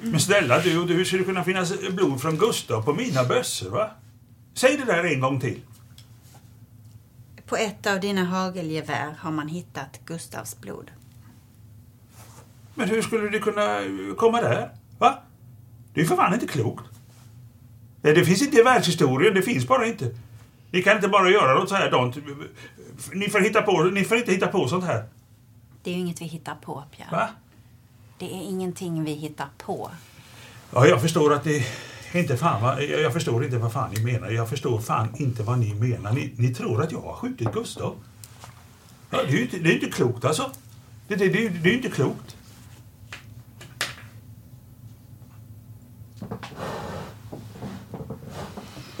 Men 0.00 0.20
snälla 0.20 0.58
du, 0.58 0.70
hur 0.70 1.04
ska 1.04 1.16
det 1.16 1.24
kunna 1.24 1.44
finnas 1.44 1.72
blod 1.90 2.20
från 2.20 2.36
Gustav 2.36 2.82
på 2.82 2.92
mina 2.94 3.24
bössor 3.24 3.70
va? 3.70 3.90
Säg 4.54 4.76
det 4.76 4.84
där 4.84 5.04
en 5.04 5.20
gång 5.20 5.40
till. 5.40 5.60
På 7.46 7.56
ett 7.56 7.86
av 7.86 8.00
dina 8.00 8.24
hagelgevär 8.24 9.14
har 9.18 9.30
man 9.30 9.48
hittat 9.48 10.00
Gustavs 10.04 10.60
blod. 10.60 10.90
Men 12.74 12.88
hur 12.88 13.02
skulle 13.02 13.28
det 13.28 13.38
kunna 13.38 13.80
komma 14.16 14.40
där? 14.40 14.70
Va? 14.98 15.18
Det 15.94 16.00
är 16.00 16.04
för 16.04 16.16
fan 16.16 16.34
inte 16.34 16.46
klokt. 16.46 16.84
Det 18.00 18.24
finns 18.24 18.42
inte 18.42 18.56
i 18.56 18.62
världshistorien, 18.62 19.34
det 19.34 19.42
finns 19.42 19.68
bara 19.68 19.86
inte. 19.86 20.10
Ni 20.70 20.82
kan 20.82 20.96
inte 20.96 21.08
bara 21.08 21.30
göra 21.30 21.54
något 21.54 21.68
så 21.68 21.74
här 21.74 21.90
dant. 21.90 22.16
Ni 23.12 23.28
får, 23.28 23.40
hitta 23.40 23.62
på, 23.62 23.82
ni 23.82 24.04
får 24.04 24.16
inte 24.16 24.32
hitta 24.32 24.46
på 24.46 24.68
sånt 24.68 24.84
här. 24.84 25.04
Det 25.82 25.90
är 25.90 25.94
ju 25.94 26.00
inget 26.00 26.20
vi 26.20 26.24
hittar 26.24 26.54
på, 26.54 26.84
Pierre. 26.96 27.10
Va? 27.10 27.28
Det 28.18 28.24
är 28.24 28.42
ingenting 28.42 29.04
vi 29.04 29.12
hittar 29.12 29.48
på. 29.58 29.90
Ja, 30.72 30.86
jag 30.86 31.00
förstår 31.00 31.32
att 31.32 31.44
det 31.44 31.64
inte 32.12 32.36
fan 32.36 32.62
jag 32.62 33.00
jag 33.00 33.12
förstår 33.12 33.44
inte 33.44 33.58
vad 33.58 33.72
fan 33.72 33.90
ni 33.96 34.04
menar. 34.04 34.30
Jag 34.30 34.48
förstår 34.48 34.80
fan 34.80 35.08
inte 35.16 35.42
vad 35.42 35.58
ni 35.58 35.74
menar. 35.74 36.12
Ni, 36.12 36.34
ni 36.36 36.54
tror 36.54 36.82
att 36.82 36.92
jag 36.92 37.00
har 37.00 37.14
skjutit 37.14 37.52
Gustav. 37.52 37.94
Ja, 39.10 39.18
det 39.22 39.28
är 39.28 39.36
ju 39.36 39.42
inte, 39.42 39.58
det 39.58 39.70
är 39.70 39.74
inte 39.74 39.90
klokt 39.90 40.24
alltså. 40.24 40.50
Det, 41.08 41.16
det, 41.16 41.28
det, 41.28 41.48
det 41.48 41.68
är 41.68 41.72
ju 41.72 41.76
inte 41.76 41.90
klokt. 41.90 42.36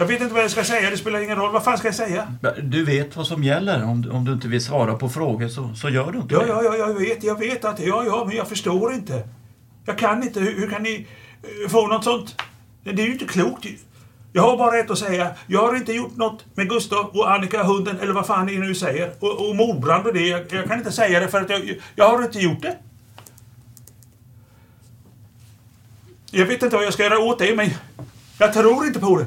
Jag 0.02 0.06
vet 0.06 0.20
inte 0.20 0.34
vad 0.34 0.42
jag 0.42 0.50
ska 0.50 0.64
säga, 0.64 0.90
det 0.90 0.96
spelar 0.96 1.20
ingen 1.20 1.36
roll. 1.36 1.52
Vad 1.52 1.64
fan 1.64 1.78
ska 1.78 1.88
jag 1.88 1.94
säga? 1.94 2.34
Du 2.62 2.84
vet 2.84 3.16
vad 3.16 3.26
som 3.26 3.44
gäller. 3.44 3.84
Om, 3.84 4.02
du- 4.02 4.10
om 4.10 4.24
du 4.24 4.32
inte 4.32 4.48
vill 4.48 4.64
svara 4.64 4.94
på 4.94 5.08
frågor 5.08 5.48
så, 5.48 5.74
så 5.74 5.88
gör 5.88 6.12
du 6.12 6.18
inte 6.18 6.34
Ja, 6.34 6.40
det. 6.40 6.46
ja, 6.48 6.62
ja, 6.64 6.76
jag 6.76 6.94
vet, 6.94 7.22
jag 7.24 7.38
vet 7.38 7.64
att, 7.64 7.80
ja, 7.80 8.04
ja, 8.06 8.24
men 8.28 8.36
jag 8.36 8.48
förstår 8.48 8.92
inte. 8.94 9.28
Jag 9.84 9.98
kan 9.98 10.22
inte, 10.22 10.40
hur, 10.40 10.60
hur 10.60 10.70
kan 10.70 10.82
ni 10.82 11.06
eh, 11.42 11.70
få 11.70 11.86
något 11.86 12.04
sånt? 12.04 12.36
Det 12.84 12.90
är 12.90 13.06
ju 13.06 13.12
inte 13.12 13.24
klokt. 13.24 13.66
Jag 14.32 14.42
har 14.42 14.56
bara 14.56 14.76
rätt 14.76 14.90
att 14.90 14.98
säga, 14.98 15.30
jag 15.46 15.60
har 15.66 15.76
inte 15.76 15.92
gjort 15.92 16.16
något 16.16 16.44
med 16.54 16.68
Gustav 16.68 17.06
och 17.06 17.32
Annika, 17.32 17.62
hunden, 17.62 17.98
eller 18.00 18.12
vad 18.12 18.26
fan 18.26 18.46
ni 18.46 18.58
nu 18.58 18.74
säger. 18.74 19.12
Och, 19.20 19.48
och 19.48 19.56
mordbrand 19.56 20.06
och 20.06 20.14
det, 20.14 20.26
jag, 20.28 20.40
jag 20.52 20.64
kan 20.64 20.78
inte 20.78 20.92
säga 20.92 21.20
det 21.20 21.28
för 21.28 21.40
att 21.40 21.50
jag, 21.50 21.80
jag 21.96 22.08
har 22.08 22.22
inte 22.22 22.38
gjort 22.38 22.62
det. 22.62 22.76
Jag 26.30 26.46
vet 26.46 26.62
inte 26.62 26.76
vad 26.76 26.84
jag 26.86 26.92
ska 26.92 27.02
göra 27.02 27.18
åt 27.18 27.38
det, 27.38 27.56
men 27.56 27.70
jag 28.38 28.52
tror 28.52 28.86
inte 28.86 29.00
på 29.00 29.18
det. 29.18 29.26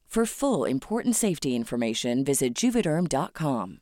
For 0.15 0.25
full 0.25 0.69
important 0.71 1.15
safety 1.15 1.49
information, 1.49 2.23
visit 2.23 2.63
juvederm.com. 2.63 3.77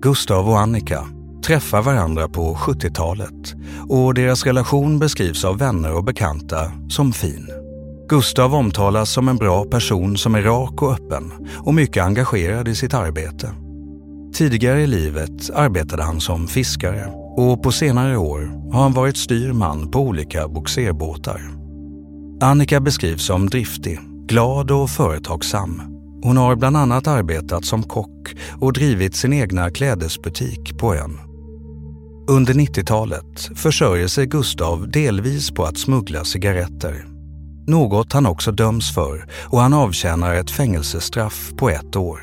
Gustav 0.00 0.48
och 0.48 0.58
Annika 0.58 1.06
träffar 1.46 1.82
varandra 1.82 2.28
på 2.28 2.54
70-talet 2.54 3.54
och 3.88 4.14
deras 4.14 4.46
relation 4.46 4.98
beskrivs 4.98 5.44
av 5.44 5.58
vänner 5.58 5.96
och 5.96 6.04
bekanta 6.04 6.72
som 6.88 7.12
fin. 7.12 7.48
Gustav 8.08 8.54
omtalas 8.54 9.12
som 9.12 9.28
en 9.28 9.36
bra 9.36 9.64
person 9.64 10.16
som 10.16 10.34
är 10.34 10.42
rak 10.42 10.82
och 10.82 10.92
öppen 10.92 11.48
och 11.64 11.74
mycket 11.74 12.04
engagerad 12.04 12.68
i 12.68 12.74
sitt 12.74 12.94
arbete. 12.94 13.54
Tidigare 14.34 14.82
i 14.82 14.86
livet 14.86 15.50
arbetade 15.54 16.02
han 16.02 16.20
som 16.20 16.46
fiskare 16.46 17.23
och 17.36 17.62
på 17.62 17.72
senare 17.72 18.16
år 18.16 18.70
har 18.72 18.82
han 18.82 18.92
varit 18.92 19.16
styrman 19.16 19.90
på 19.90 20.00
olika 20.00 20.48
boxerbåtar. 20.48 21.40
Annika 22.40 22.80
beskrivs 22.80 23.26
som 23.26 23.46
driftig, 23.46 24.00
glad 24.26 24.70
och 24.70 24.90
företagsam. 24.90 25.82
Hon 26.22 26.36
har 26.36 26.56
bland 26.56 26.76
annat 26.76 27.06
arbetat 27.06 27.64
som 27.64 27.82
kock 27.82 28.34
och 28.60 28.72
drivit 28.72 29.14
sin 29.14 29.32
egna 29.32 29.70
klädesbutik 29.70 30.78
på 30.78 30.94
ön. 30.94 31.18
Under 32.28 32.54
90-talet 32.54 33.50
försörjer 33.54 34.08
sig 34.08 34.26
Gustav 34.26 34.90
delvis 34.90 35.50
på 35.50 35.64
att 35.64 35.78
smuggla 35.78 36.24
cigaretter. 36.24 37.06
Något 37.66 38.12
han 38.12 38.26
också 38.26 38.52
döms 38.52 38.94
för 38.94 39.26
och 39.42 39.60
han 39.60 39.74
avtjänar 39.74 40.34
ett 40.34 40.50
fängelsestraff 40.50 41.52
på 41.56 41.70
ett 41.70 41.96
år. 41.96 42.20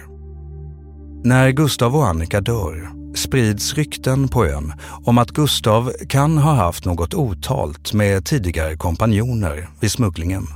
När 1.23 1.49
Gustav 1.49 1.95
och 1.95 2.07
Annika 2.07 2.41
dör 2.41 3.00
sprids 3.15 3.73
rykten 3.73 4.27
på 4.27 4.45
ön 4.45 4.73
om 5.05 5.17
att 5.17 5.31
Gustav 5.31 5.91
kan 6.09 6.37
ha 6.37 6.53
haft 6.53 6.85
något 6.85 7.13
otalt 7.13 7.93
med 7.93 8.25
tidigare 8.25 8.75
kompanjoner 8.75 9.69
vid 9.79 9.91
smugglingen. 9.91 10.47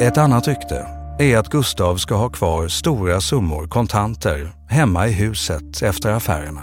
Ett 0.00 0.18
annat 0.18 0.48
rykte 0.48 0.86
är 1.18 1.38
att 1.38 1.48
Gustav 1.48 1.96
ska 1.96 2.14
ha 2.14 2.28
kvar 2.28 2.68
stora 2.68 3.20
summor 3.20 3.68
kontanter 3.68 4.52
hemma 4.68 5.08
i 5.08 5.12
huset 5.12 5.82
efter 5.82 6.10
affärerna. 6.10 6.62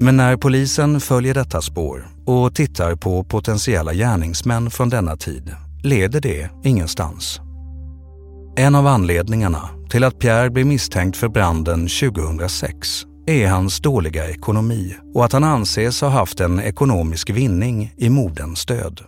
Men 0.00 0.16
när 0.16 0.36
polisen 0.36 1.00
följer 1.00 1.34
detta 1.34 1.62
spår 1.62 2.08
och 2.26 2.54
tittar 2.54 2.94
på 2.94 3.24
potentiella 3.24 3.94
gärningsmän 3.94 4.70
från 4.70 4.88
denna 4.88 5.16
tid 5.16 5.54
leder 5.82 6.20
det 6.20 6.50
ingenstans. 6.64 7.40
En 8.56 8.74
av 8.74 8.86
anledningarna 8.86 9.68
till 9.90 10.04
att 10.04 10.18
Pierre 10.18 10.50
blir 10.50 10.64
misstänkt 10.64 11.16
för 11.16 11.28
branden 11.28 11.88
2006 11.88 13.04
är 13.30 13.48
hans 13.48 13.80
dåliga 13.80 14.30
ekonomi 14.30 14.96
och 15.14 15.24
att 15.24 15.32
han 15.32 15.44
anses 15.44 16.00
ha 16.00 16.08
haft 16.08 16.40
en 16.40 16.60
ekonomisk 16.60 17.30
vinning 17.30 17.94
i 17.96 18.08
moderns 18.08 18.66
död. 18.66 19.00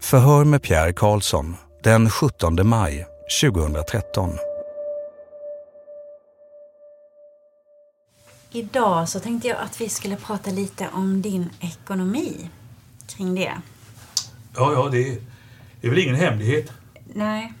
Förhör 0.00 0.44
med 0.44 0.62
Pierre 0.62 0.92
Karlsson 0.92 1.56
den 1.82 2.10
17 2.10 2.68
maj 2.68 3.06
2013. 3.42 4.30
Idag 8.50 9.08
så 9.08 9.20
tänkte 9.20 9.48
jag 9.48 9.58
att 9.58 9.80
vi 9.80 9.88
skulle 9.88 10.16
prata 10.16 10.50
lite 10.50 10.88
om 10.92 11.22
din 11.22 11.50
ekonomi. 11.60 12.50
Kring 13.06 13.34
det. 13.34 13.52
Ja, 14.56 14.72
ja, 14.72 14.88
det 14.88 15.08
är, 15.08 15.18
det 15.80 15.86
är 15.86 15.90
väl 15.90 15.98
ingen 15.98 16.14
hemlighet. 16.14 16.72
Nej. 17.14 17.52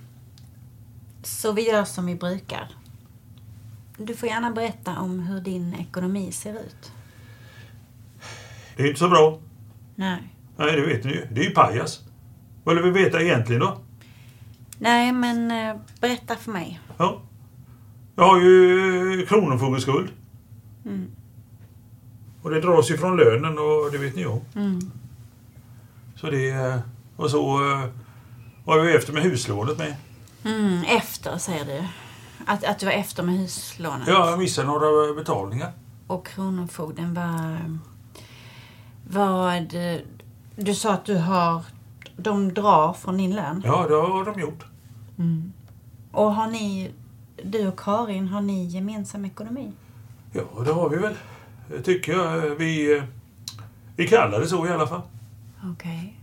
Så 1.22 1.52
vi 1.52 1.68
gör 1.68 1.84
som 1.84 2.06
vi 2.06 2.14
brukar. 2.14 2.70
Du 3.98 4.14
får 4.16 4.28
gärna 4.28 4.50
berätta 4.50 4.98
om 4.98 5.20
hur 5.20 5.40
din 5.40 5.74
ekonomi 5.74 6.32
ser 6.32 6.52
ut. 6.54 6.92
Det 8.76 8.82
är 8.82 8.86
inte 8.86 8.98
så 8.98 9.08
bra. 9.08 9.38
Nej. 9.94 10.22
Nej, 10.56 10.76
det 10.76 10.86
vet 10.86 11.04
ni 11.04 11.12
ju. 11.12 11.26
Det 11.30 11.40
är 11.40 11.44
ju 11.44 11.50
pajas. 11.54 12.00
Vad 12.64 12.74
vill 12.74 12.84
vi 12.84 12.90
veta 13.04 13.22
egentligen 13.22 13.60
då? 13.60 13.78
Nej, 14.78 15.12
men 15.12 15.50
eh, 15.50 15.76
berätta 16.00 16.36
för 16.36 16.52
mig. 16.52 16.80
Ja. 16.98 17.20
Jag 18.16 18.24
har 18.24 18.40
ju 18.40 19.26
kronofogdeskuld. 19.28 20.08
Mm. 20.84 21.10
Och 22.42 22.50
det 22.50 22.60
dras 22.60 22.90
ju 22.90 22.96
från 22.98 23.16
lönen 23.16 23.58
och 23.58 23.92
det 23.92 23.98
vet 23.98 24.16
ni 24.16 24.26
om. 24.26 24.40
Mm. 24.54 24.80
Så 26.16 26.30
det... 26.30 26.48
eh, 26.50 26.78
Och 27.16 27.30
så 27.30 27.72
eh, 27.72 27.84
var 28.64 28.78
jag 28.78 28.94
efter 28.94 29.12
med 29.12 29.22
huslånet 29.22 29.78
med. 29.78 29.96
Mm, 30.44 30.84
efter, 30.84 31.38
säger 31.38 31.64
du. 31.64 31.84
Att, 32.46 32.64
att 32.64 32.78
du 32.78 32.86
var 32.86 32.92
efter 32.92 33.22
med 33.22 33.34
huslånet. 33.38 34.08
Ja, 34.08 34.30
jag 34.30 34.38
missade 34.38 34.66
några 34.66 35.14
betalningar. 35.14 35.72
Och 36.06 36.26
Kronofogden 36.26 37.14
var... 37.14 37.78
Vad... 39.10 39.74
Du 40.56 40.74
sa 40.74 40.92
att 40.92 41.04
du 41.04 41.18
har... 41.18 41.62
De 42.16 42.54
drar 42.54 42.92
från 42.92 43.16
din 43.16 43.34
lön. 43.34 43.62
Ja, 43.64 43.86
det 43.88 43.94
har 43.94 44.24
de 44.24 44.40
gjort. 44.40 44.64
Mm. 45.18 45.52
Och 46.12 46.34
har 46.34 46.46
ni... 46.46 46.90
Du 47.42 47.68
och 47.68 47.78
Karin, 47.80 48.28
har 48.28 48.40
ni 48.40 48.64
gemensam 48.66 49.24
ekonomi? 49.24 49.72
Ja, 50.32 50.42
det 50.64 50.72
har 50.72 50.88
vi 50.88 50.96
väl. 50.96 51.14
Tycker 51.84 52.12
jag. 52.12 52.40
Vi, 52.56 53.02
vi 53.96 54.08
kallar 54.08 54.40
det 54.40 54.46
så 54.46 54.66
i 54.66 54.70
alla 54.70 54.86
fall. 54.86 55.02
Okej. 55.72 56.20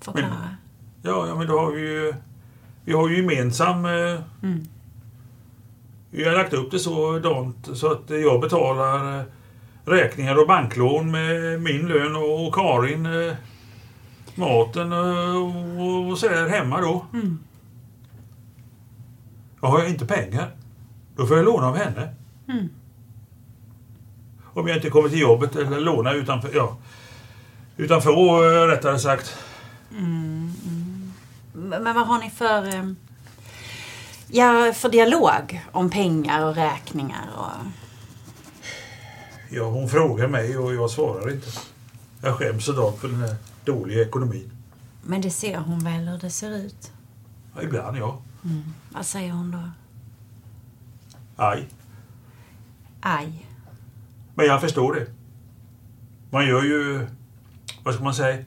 Förklara. 0.00 0.56
Ja, 1.02 1.26
ja 1.26 1.34
men 1.34 1.46
då 1.46 1.58
har 1.58 1.70
vi 1.72 1.80
ju... 1.80 2.14
Vi 2.84 2.92
har 2.92 3.08
ju 3.08 3.16
gemensam... 3.16 3.84
eh, 3.84 4.20
Mm. 4.42 4.66
Vi 6.12 6.24
har 6.24 6.32
lagt 6.32 6.52
upp 6.52 6.70
det 6.70 6.78
så 6.78 7.18
dant 7.18 7.68
så 7.74 7.92
att 7.92 8.10
jag 8.10 8.40
betalar 8.40 9.18
eh, 9.18 9.24
räkningar 9.84 10.40
och 10.40 10.46
banklån 10.46 11.10
med 11.10 11.60
min 11.60 11.88
lön 11.88 12.16
och 12.16 12.54
Karin 12.54 13.06
eh, 13.06 13.34
maten 14.34 14.92
eh, 14.92 15.36
och, 15.36 16.10
och 16.10 16.18
så 16.18 16.28
där 16.28 16.48
hemma 16.48 16.80
då. 16.80 17.06
Mm. 17.12 17.38
Jag 19.60 19.68
har 19.68 19.78
jag 19.78 19.88
inte 19.88 20.06
pengar, 20.06 20.50
då 21.16 21.26
får 21.26 21.36
jag 21.36 21.46
låna 21.46 21.66
av 21.66 21.76
henne. 21.76 22.14
Mm. 22.48 22.68
Om 24.44 24.68
jag 24.68 24.76
inte 24.76 24.90
kommer 24.90 25.08
till 25.08 25.20
jobbet 25.20 25.56
eller 25.56 25.80
låna 25.80 26.12
utanför, 26.12 26.50
ja, 26.54 26.76
utanför 27.76 28.68
rättare 28.68 28.98
sagt. 28.98 29.36
Mm, 29.90 30.52
mm. 30.66 31.12
Men 31.54 31.94
vad 31.94 32.06
har 32.06 32.18
ni 32.18 32.30
för... 32.30 32.94
Ja, 34.32 34.72
för 34.74 34.88
dialog 34.88 35.60
om 35.72 35.90
pengar 35.90 36.46
och 36.46 36.54
räkningar 36.54 37.28
och... 37.36 37.66
Ja, 39.48 39.64
hon 39.64 39.88
frågar 39.88 40.28
mig 40.28 40.58
och 40.58 40.74
jag 40.74 40.90
svarar 40.90 41.32
inte. 41.32 41.48
Jag 42.22 42.34
skäms 42.34 42.68
idag 42.68 42.98
för 42.98 43.08
den 43.08 43.20
här 43.20 43.36
dåliga 43.64 44.02
ekonomin. 44.02 44.50
Men 45.02 45.20
det 45.20 45.30
ser 45.30 45.58
hon 45.58 45.78
väl 45.78 46.08
hur 46.08 46.18
det 46.18 46.30
ser 46.30 46.50
ut? 46.50 46.92
Ja, 47.54 47.62
ibland 47.62 47.96
ja. 47.96 48.22
Mm. 48.44 48.62
Vad 48.90 49.06
säger 49.06 49.32
hon 49.32 49.50
då? 49.50 49.70
Aj. 51.36 51.68
Aj. 53.00 53.46
Men 54.34 54.46
jag 54.46 54.60
förstår 54.60 54.94
det. 54.94 55.06
Man 56.30 56.46
gör 56.46 56.62
ju... 56.62 57.06
Vad 57.82 57.94
ska 57.94 58.04
man 58.04 58.14
säga? 58.14 58.44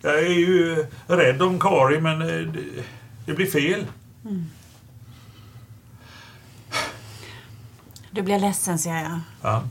Jag 0.00 0.18
är 0.18 0.28
ju 0.28 0.86
rädd 1.06 1.42
om 1.42 1.60
Kari, 1.60 2.00
men 2.00 2.22
eh, 2.22 2.52
det, 2.52 2.84
det 3.26 3.32
blir 3.34 3.46
fel. 3.46 3.86
Mm. 4.24 4.44
Du 8.10 8.22
blir 8.22 8.38
ledsen, 8.38 8.78
ser 8.78 8.94
jag. 9.02 9.20
Ja, 9.42 9.64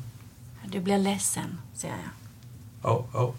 Du 0.71 0.79
blir 0.79 0.97
ledsen, 0.97 1.57
ser 1.73 1.87
jag. 1.89 1.97
ja, 2.83 3.05
ja. 3.13 3.33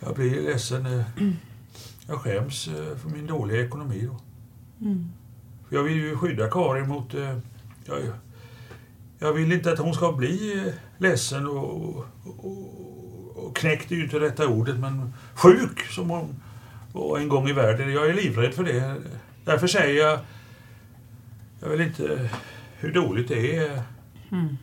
Jag 0.00 0.14
blir 0.14 0.42
ledsen. 0.42 0.86
eh, 0.86 1.04
Jag 2.06 2.20
skäms 2.20 2.68
eh, 2.68 2.96
för 2.96 3.08
min 3.08 3.26
dåliga 3.26 3.64
ekonomi 3.64 4.06
då. 4.06 4.20
Mm. 4.86 5.12
Jag 5.70 5.82
vill 5.82 5.96
ju 5.96 6.16
skydda 6.16 6.50
Karin 6.50 6.88
mot... 6.88 7.14
eh, 7.14 7.38
Jag, 7.84 7.98
jag 9.18 9.32
vill 9.32 9.52
inte 9.52 9.72
att 9.72 9.78
hon 9.78 9.94
ska 9.94 10.12
bli 10.12 10.72
ledsen 10.98 11.46
och, 11.46 11.96
och, 12.24 13.46
och 13.46 13.56
knäckt 13.56 13.90
är 13.92 13.96
ju 13.96 14.04
inte 14.04 14.20
rätta 14.20 14.48
ordet, 14.48 14.78
men 14.78 15.14
sjuk 15.34 15.80
som 15.90 16.10
hon 16.10 16.42
var 16.98 17.18
en 17.18 17.28
gång 17.28 17.48
i 17.48 17.52
världen. 17.52 17.92
Jag 17.92 18.08
är 18.08 18.14
livrädd 18.14 18.54
för 18.54 18.64
det. 18.64 19.02
Därför 19.44 19.66
säger 19.66 20.06
jag... 20.06 20.20
Jag 21.60 21.68
vill 21.68 21.80
inte 21.80 22.30
hur 22.78 22.92
dåligt 22.92 23.28
det 23.28 23.56
är. 23.56 23.82
Mm. 24.30 24.56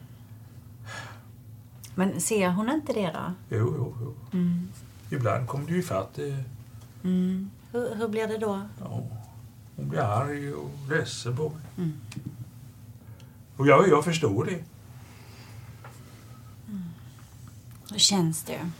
Men 1.95 2.21
ser 2.21 2.50
hon 2.50 2.69
inte 2.69 2.93
det 2.93 3.12
då? 3.12 3.34
Jo, 3.50 3.74
jo, 3.78 3.95
jo. 4.02 4.15
Mm. 4.34 4.67
Ibland 5.10 5.48
kommer 5.48 5.65
det 5.65 5.74
ju 5.74 5.80
ifatt. 5.80 6.19
Mm. 7.04 7.52
Hur, 7.71 7.95
hur 7.95 8.08
blir 8.08 8.28
det 8.28 8.38
då? 8.38 8.62
Ja, 8.80 9.04
hon 9.76 9.89
blir 9.89 10.00
arg 10.00 10.54
och 10.54 10.71
ledsen 10.89 11.38
på 11.38 11.50
mig. 11.50 11.62
Mm. 11.78 11.93
Och 13.58 13.67
jag, 13.67 13.89
jag 13.89 14.06
förstår 14.06 14.45
det. 14.45 14.63
Hur 17.91 18.00
känns 18.00 18.43
det? 18.43 18.71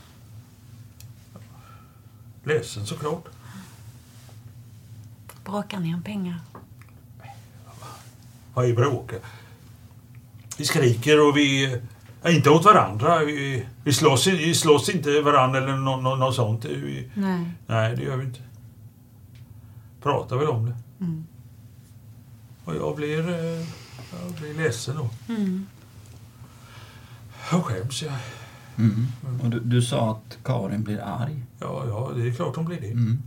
Ledsen 2.44 2.86
såklart. 2.86 3.35
Bråkar 5.46 5.80
ni 5.80 5.94
om 5.94 6.04
pengar? 6.04 6.40
Vad 8.54 8.66
är 8.66 8.76
bråka? 8.76 9.16
Vi 10.58 10.66
skriker 10.66 11.28
och 11.28 11.38
vi... 11.38 11.80
Ja, 12.24 12.30
inte 12.30 12.50
åt 12.50 12.66
varandra. 12.66 13.20
Vi, 13.20 13.66
vi, 13.84 13.94
slåss, 13.94 14.28
vi 14.28 14.56
slåss 14.56 14.90
inte 14.90 15.22
varandra 15.22 15.60
eller 15.60 15.76
något 15.78 16.04
nå, 16.04 16.16
nå 16.16 16.32
sånt. 16.32 16.66
Vi, 16.66 17.12
Nej. 17.14 17.52
nej, 17.68 17.96
det 17.96 18.04
gör 18.04 18.18
vi 18.18 18.26
inte. 18.26 18.40
Pratar 20.02 20.38
väl 20.38 20.48
om 20.48 20.66
det. 20.66 20.76
Mm. 21.00 21.26
Och 22.66 22.76
jag 22.76 22.96
blir, 22.96 23.30
eh, 23.30 23.68
jag 24.24 24.34
blir 24.40 24.54
ledsen 24.64 24.96
då. 24.96 25.10
Mm. 25.34 25.66
Jag 27.52 27.64
skäms. 27.64 28.04
Jag. 28.04 28.14
Mm. 28.78 29.08
Och 29.44 29.50
du, 29.50 29.60
du 29.60 29.82
sa 29.82 30.12
att 30.12 30.38
Karin 30.44 30.84
blir 30.84 31.00
arg. 31.00 31.44
Ja, 31.60 31.84
ja, 31.88 32.12
det 32.16 32.28
är 32.28 32.34
klart 32.34 32.56
hon 32.56 32.66
blir 32.66 32.82
det. 32.82 32.92
Mm. 32.92 33.22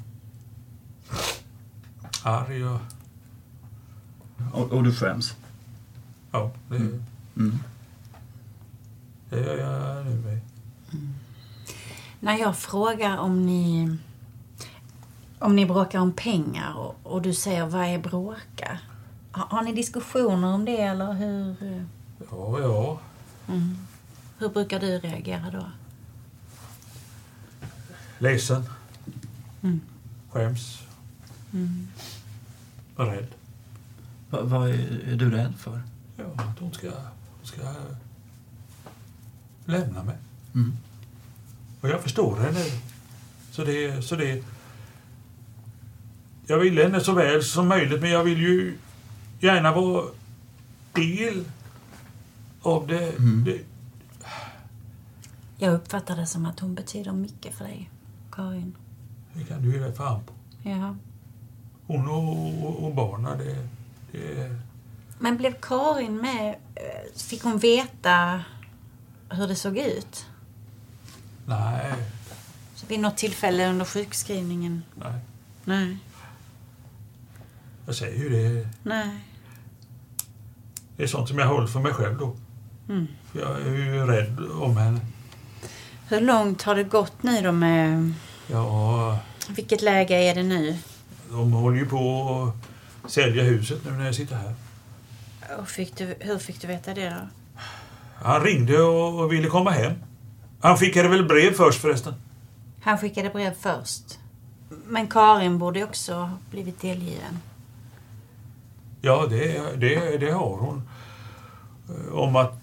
Arg 2.23 2.65
och... 2.65 2.81
Och, 4.53 4.73
och 4.73 4.83
du 4.85 4.95
skäms? 4.95 5.37
Ja, 6.33 6.51
det, 6.69 6.77
Mm. 7.37 7.59
det 9.31 9.41
gör 9.41 9.57
jag 9.59 10.07
nu 10.07 10.15
med. 10.15 10.41
När 12.21 12.39
jag 12.39 12.57
frågar 12.57 13.19
om 13.19 13.47
ni 13.47 13.97
om 15.39 15.57
ni 15.57 15.67
bråkar 15.67 15.99
om 15.99 16.13
pengar 16.13 16.75
och, 16.75 16.97
och 17.03 17.23
du 17.23 17.35
säger 17.35 17.67
vad 17.67 17.85
är 17.87 17.99
bråka? 17.99 18.79
Har, 19.33 19.47
har 19.47 19.63
ni 19.63 19.73
diskussioner 19.73 20.49
om 20.49 20.65
det 20.65 20.81
eller 20.81 21.13
hur? 21.13 21.57
Ja, 22.31 22.61
ja. 22.61 23.01
Mm. 23.49 23.77
Hur 24.39 24.49
brukar 24.49 24.81
du 24.81 24.99
reagera 24.99 25.51
då? 25.51 25.65
Ledsen. 28.19 28.65
Mm. 29.63 29.81
Skäms. 30.31 30.83
Mm. 31.53 31.89
Och 32.97 33.07
rädd. 33.07 33.27
Va, 34.31 34.43
vad 34.43 34.69
är, 34.69 35.09
är 35.09 35.17
du 35.17 35.31
rädd 35.31 35.55
för? 35.59 35.83
Ja, 36.17 36.25
att 36.37 36.59
hon 36.59 36.73
ska, 36.73 36.91
hon 37.37 37.47
ska 37.47 37.75
lämna 39.65 40.03
mig. 40.03 40.17
Mm. 40.55 40.73
Och 41.81 41.89
jag 41.89 42.01
förstår 42.01 42.37
henne. 42.37 42.65
Så 43.51 43.65
det, 43.65 44.03
så 44.03 44.17
det... 44.17 44.45
Jag 46.47 46.59
vill 46.59 46.79
henne 46.79 47.01
så 47.01 47.13
väl 47.13 47.45
som 47.45 47.69
möjligt, 47.69 48.01
men 48.01 48.11
jag 48.11 48.25
vill 48.25 48.39
ju 48.39 48.79
gärna 49.41 49.73
vara 49.75 50.05
del 50.93 51.45
av 52.63 52.87
det. 52.87 53.13
det 53.45 53.65
Jag 55.59 55.75
uppfattar 55.75 56.17
det 56.17 56.27
som 56.27 56.47
att 56.47 56.61
hon 56.61 56.75
betyder 56.75 57.13
mycket 57.13 57.55
för 57.55 57.65
dig, 57.65 57.91
Karin. 58.33 58.75
det 59.35 59.45
kan 59.45 59.63
du 59.63 59.73
ge 59.73 59.79
dig 59.79 59.93
fan 59.93 60.23
på. 60.25 60.33
Ja. 60.69 60.97
Hon 61.89 62.09
och, 62.09 62.65
och, 62.69 62.85
och 62.85 62.95
barnen, 62.95 63.39
det, 63.39 63.69
det... 64.13 64.57
Men 65.19 65.37
blev 65.37 65.53
Karin 65.61 66.17
med? 66.17 66.49
eh, 66.75 67.13
Fick 67.17 67.43
hon 67.43 67.59
veta 67.59 68.45
hur 69.31 69.49
det 69.49 69.55
såg 69.55 69.79
ut? 69.79 70.27
Nej, 71.47 71.95
Så 72.75 72.87
vid 72.87 73.01
något 73.01 73.17
tillfälle 73.17 73.69
under 73.69 73.85
sjukskrivningen? 73.85 74.83
nej. 74.95 75.13
Nej. 75.65 75.97
Jag 77.87 77.95
säger 77.95 78.19
ju 78.19 78.29
det. 78.29 78.69
Nej. 78.83 79.09
Det 80.97 81.03
är 81.03 81.07
sånt 81.07 81.29
som 81.29 81.39
jag 81.39 81.47
håller 81.47 81.67
för 81.67 81.81
mig 81.81 81.93
själv 81.95 82.19
då. 82.19 82.37
Mm. 82.89 83.07
För 83.33 83.41
jag 83.41 83.61
är 83.61 83.75
ju 83.75 84.07
rädd 84.07 84.39
om 84.61 84.77
henne. 84.77 85.01
Hur 86.09 86.21
långt 86.21 86.63
har 86.63 86.75
det 86.75 86.85
gått 86.85 87.23
nu 87.23 87.43
då 87.43 87.53
med... 87.53 88.13
Ja, 88.47 89.19
Vilket 89.49 89.83
läge 89.83 90.15
är 90.15 90.35
det 90.35 90.43
nu? 90.43 90.79
De 91.31 91.53
håller 91.53 91.77
ju 91.79 91.87
på 91.87 92.53
att 93.05 93.11
sälja 93.11 93.43
huset 93.43 93.85
nu 93.85 93.91
när 93.91 94.05
jag 94.05 94.15
sitter 94.15 94.37
här. 94.37 94.55
Och 95.59 95.69
fick 95.69 95.97
du, 95.97 96.15
hur 96.21 96.39
fick 96.39 96.61
du 96.61 96.67
veta 96.67 96.95
det 96.95 97.09
då? 97.11 97.29
Han 98.15 98.43
ringde 98.43 98.81
och 98.83 99.21
och 99.21 99.33
ville 99.33 99.49
komma 99.49 99.71
hem. 99.71 99.93
Han 100.61 100.77
skickade 100.77 101.09
väl 101.09 101.25
brev 101.25 101.53
först 101.53 101.81
förresten. 101.81 102.15
Han 102.81 102.99
skickade 102.99 103.31
brev 103.31 103.55
först. 103.61 104.19
Men 104.87 105.07
Karin 105.07 105.59
borde 105.59 105.85
också 105.85 106.15
ha 106.15 106.31
blivit 106.51 106.81
delgiven. 106.81 107.39
Ja, 109.01 109.27
det, 109.31 109.63
det, 109.77 110.17
det 110.19 110.31
har 110.31 110.57
hon. 110.57 110.89
Eh, 111.89 112.15
Om 112.15 112.37
att 112.37 112.61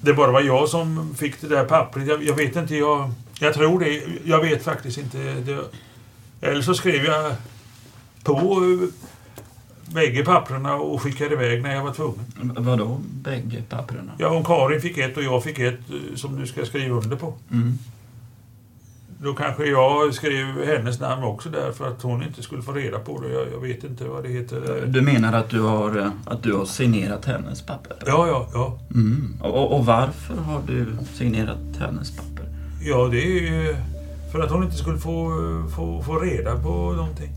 det 0.00 0.14
bara 0.14 0.32
var 0.32 0.40
jag 0.40 0.68
som 0.68 1.14
fick 1.14 1.40
det 1.40 1.48
där 1.48 1.64
pappret. 1.64 2.06
Jag, 2.06 2.22
jag 2.22 2.34
vet 2.34 2.56
inte, 2.56 2.76
jag, 2.76 3.10
jag 3.40 3.54
tror 3.54 3.80
det. 3.80 4.02
Jag 4.24 4.40
vet 4.40 4.62
faktiskt 4.64 4.98
inte. 4.98 5.18
Det, 5.18 5.64
eller 6.40 6.62
så 6.62 6.74
skrev 6.74 7.04
jag 7.04 7.34
på 8.28 8.78
eh, 8.82 8.88
bägge 9.94 10.24
papperna 10.24 10.74
och 10.74 11.02
skickade 11.02 11.34
iväg 11.34 11.62
när 11.62 11.74
jag 11.74 11.84
var 11.84 11.92
tvungen. 11.92 12.24
Vadå 12.56 13.00
bägge 13.10 13.62
papperna? 13.68 14.12
Ja, 14.18 14.28
om 14.28 14.44
Karin 14.44 14.80
fick 14.80 14.98
ett 14.98 15.16
och 15.16 15.22
jag 15.22 15.44
fick 15.44 15.58
ett 15.58 15.80
eh, 15.90 16.16
som 16.16 16.40
du 16.40 16.46
ska 16.46 16.64
skriva 16.64 16.96
under 16.96 17.16
på. 17.16 17.34
Mm. 17.52 17.78
Då 19.22 19.34
kanske 19.34 19.64
jag 19.64 20.14
skrev 20.14 20.64
hennes 20.66 21.00
namn 21.00 21.24
också 21.24 21.48
där 21.48 21.72
för 21.72 21.88
att 21.88 22.02
hon 22.02 22.22
inte 22.22 22.42
skulle 22.42 22.62
få 22.62 22.72
reda 22.72 22.98
på 22.98 23.20
det. 23.20 23.32
Jag, 23.32 23.46
jag 23.52 23.60
vet 23.60 23.84
inte 23.84 24.04
vad 24.04 24.22
det 24.22 24.28
heter. 24.28 24.86
Du 24.86 25.02
menar 25.02 25.32
att 25.32 25.50
du 25.50 25.60
har, 25.60 25.98
eh, 25.98 26.10
att 26.24 26.42
du 26.42 26.52
har 26.52 26.64
signerat 26.64 27.24
hennes 27.24 27.62
papper? 27.62 27.96
Ja, 28.06 28.26
ja, 28.26 28.48
ja. 28.52 28.78
Mm. 28.94 29.36
Och, 29.40 29.76
och 29.76 29.86
varför 29.86 30.34
har 30.34 30.62
du 30.66 30.86
signerat 31.14 31.58
hennes 31.78 32.16
papper? 32.16 32.44
Ja, 32.82 33.08
det 33.10 33.22
är 33.22 33.40
ju 33.40 33.76
för 34.32 34.40
att 34.40 34.50
hon 34.50 34.64
inte 34.64 34.76
skulle 34.76 34.98
få, 34.98 35.32
få, 35.76 36.02
få 36.02 36.18
reda 36.18 36.62
på 36.62 36.92
någonting. 36.92 37.30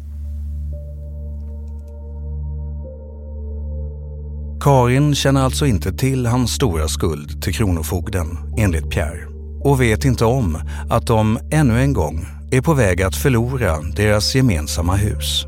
Karin 4.62 5.16
känner 5.16 5.42
alltså 5.42 5.66
inte 5.66 5.94
till 5.94 6.26
hans 6.26 6.52
stora 6.52 6.88
skuld 6.88 7.44
till 7.44 7.54
Kronofogden, 7.54 8.38
enligt 8.58 8.90
Pierre. 8.90 9.28
Och 9.64 9.82
vet 9.82 10.06
inte 10.06 10.26
om 10.26 10.58
att 10.90 11.08
de 11.08 11.40
ännu 11.52 11.80
en 11.80 11.94
gång 11.94 12.26
är 12.52 12.62
på 12.62 12.74
väg 12.74 13.02
att 13.02 13.16
förlora 13.16 13.82
deras 13.82 14.36
gemensamma 14.36 14.96
hus. 14.96 15.46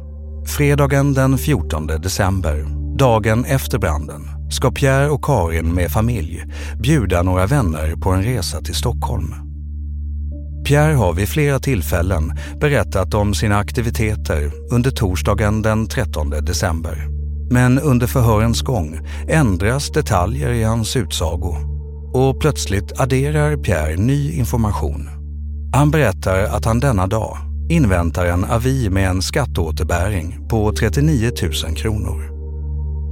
Fredagen 0.47 1.13
den 1.13 1.37
14 1.37 1.87
december, 1.87 2.65
dagen 2.97 3.45
efter 3.45 3.79
branden, 3.79 4.21
ska 4.51 4.71
Pierre 4.71 5.09
och 5.09 5.23
Karin 5.23 5.73
med 5.73 5.91
familj 5.91 6.43
bjuda 6.79 7.23
några 7.23 7.45
vänner 7.45 7.95
på 7.95 8.09
en 8.09 8.23
resa 8.23 8.61
till 8.61 8.75
Stockholm. 8.75 9.33
Pierre 10.67 10.93
har 10.93 11.13
vid 11.13 11.29
flera 11.29 11.59
tillfällen 11.59 12.31
berättat 12.61 13.13
om 13.13 13.33
sina 13.33 13.57
aktiviteter 13.57 14.51
under 14.71 14.91
torsdagen 14.91 15.61
den 15.61 15.87
13 15.87 16.29
december. 16.29 17.22
Men 17.53 17.79
under 17.79 18.07
förhörens 18.07 18.61
gång 18.61 18.99
ändras 19.27 19.89
detaljer 19.89 20.51
i 20.51 20.63
hans 20.63 20.95
utsago 20.95 21.55
och 22.13 22.41
plötsligt 22.41 22.99
adderar 22.99 23.57
Pierre 23.57 23.95
ny 23.95 24.31
information. 24.31 25.09
Han 25.73 25.91
berättar 25.91 26.43
att 26.43 26.65
han 26.65 26.79
denna 26.79 27.07
dag 27.07 27.37
inväntar 27.69 28.25
en 28.25 28.45
avi 28.45 28.89
med 28.89 29.09
en 29.09 29.21
skatteåterbäring 29.21 30.47
på 30.49 30.71
39 30.71 31.31
000 31.65 31.75
kronor. 31.75 32.29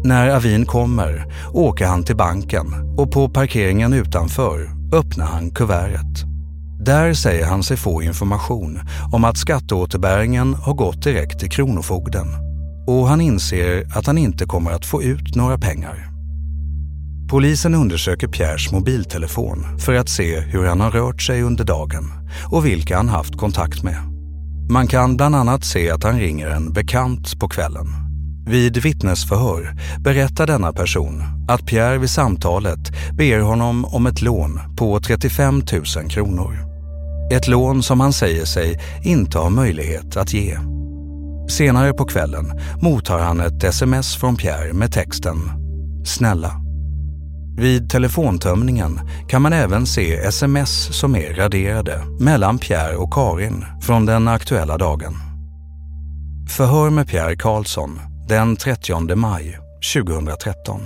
När 0.03 0.29
avin 0.29 0.65
kommer 0.65 1.25
åker 1.53 1.85
han 1.85 2.03
till 2.03 2.17
banken 2.17 2.65
och 2.97 3.11
på 3.11 3.29
parkeringen 3.29 3.93
utanför 3.93 4.69
öppnar 4.93 5.25
han 5.25 5.51
kuvertet. 5.51 6.25
Där 6.85 7.13
säger 7.13 7.45
han 7.45 7.63
sig 7.63 7.77
få 7.77 8.03
information 8.03 8.79
om 9.11 9.23
att 9.23 9.37
skatteåterbäringen 9.37 10.53
har 10.53 10.73
gått 10.73 11.03
direkt 11.03 11.39
till 11.39 11.49
Kronofogden 11.49 12.50
och 12.87 13.07
han 13.07 13.21
inser 13.21 13.87
att 13.95 14.07
han 14.07 14.17
inte 14.17 14.45
kommer 14.45 14.71
att 14.71 14.85
få 14.85 15.03
ut 15.03 15.35
några 15.35 15.57
pengar. 15.57 16.07
Polisen 17.29 17.75
undersöker 17.75 18.27
Pierres 18.27 18.71
mobiltelefon 18.71 19.79
för 19.79 19.93
att 19.93 20.09
se 20.09 20.39
hur 20.39 20.65
han 20.65 20.79
har 20.79 20.91
rört 20.91 21.21
sig 21.21 21.41
under 21.41 21.63
dagen 21.63 22.11
och 22.51 22.65
vilka 22.65 22.97
han 22.97 23.09
haft 23.09 23.37
kontakt 23.37 23.83
med. 23.83 23.97
Man 24.69 24.87
kan 24.87 25.17
bland 25.17 25.35
annat 25.35 25.63
se 25.63 25.89
att 25.89 26.03
han 26.03 26.19
ringer 26.19 26.49
en 26.49 26.73
bekant 26.73 27.39
på 27.39 27.49
kvällen. 27.49 27.87
Vid 28.47 28.77
vittnesförhör 28.77 29.75
berättar 29.99 30.47
denna 30.47 30.73
person 30.73 31.23
att 31.47 31.65
Pierre 31.65 31.97
vid 31.97 32.09
samtalet 32.09 32.91
ber 33.17 33.39
honom 33.39 33.85
om 33.85 34.07
ett 34.07 34.21
lån 34.21 34.59
på 34.77 34.99
35 34.99 35.63
000 35.95 36.09
kronor. 36.09 36.57
Ett 37.31 37.47
lån 37.47 37.83
som 37.83 37.99
han 37.99 38.13
säger 38.13 38.45
sig 38.45 38.79
inte 39.03 39.37
ha 39.37 39.49
möjlighet 39.49 40.17
att 40.17 40.33
ge. 40.33 40.57
Senare 41.51 41.93
på 41.93 42.05
kvällen 42.05 42.59
mottar 42.81 43.19
han 43.19 43.39
ett 43.39 43.63
sms 43.63 44.15
från 44.15 44.35
Pierre 44.35 44.73
med 44.73 44.91
texten 44.91 45.37
“Snälla”. 46.05 46.51
Vid 47.57 47.89
telefontömningen 47.89 48.99
kan 49.29 49.41
man 49.41 49.53
även 49.53 49.85
se 49.85 50.15
sms 50.15 50.99
som 50.99 51.15
är 51.15 51.33
raderade 51.33 52.03
mellan 52.19 52.57
Pierre 52.57 52.95
och 52.95 53.13
Karin 53.13 53.65
från 53.81 54.05
den 54.05 54.27
aktuella 54.27 54.77
dagen. 54.77 55.13
Förhör 56.49 56.89
med 56.89 57.07
Pierre 57.07 57.35
Karlsson 57.35 57.99
den 58.27 58.55
30 58.55 59.15
maj 59.15 59.59
2013. 59.93 60.81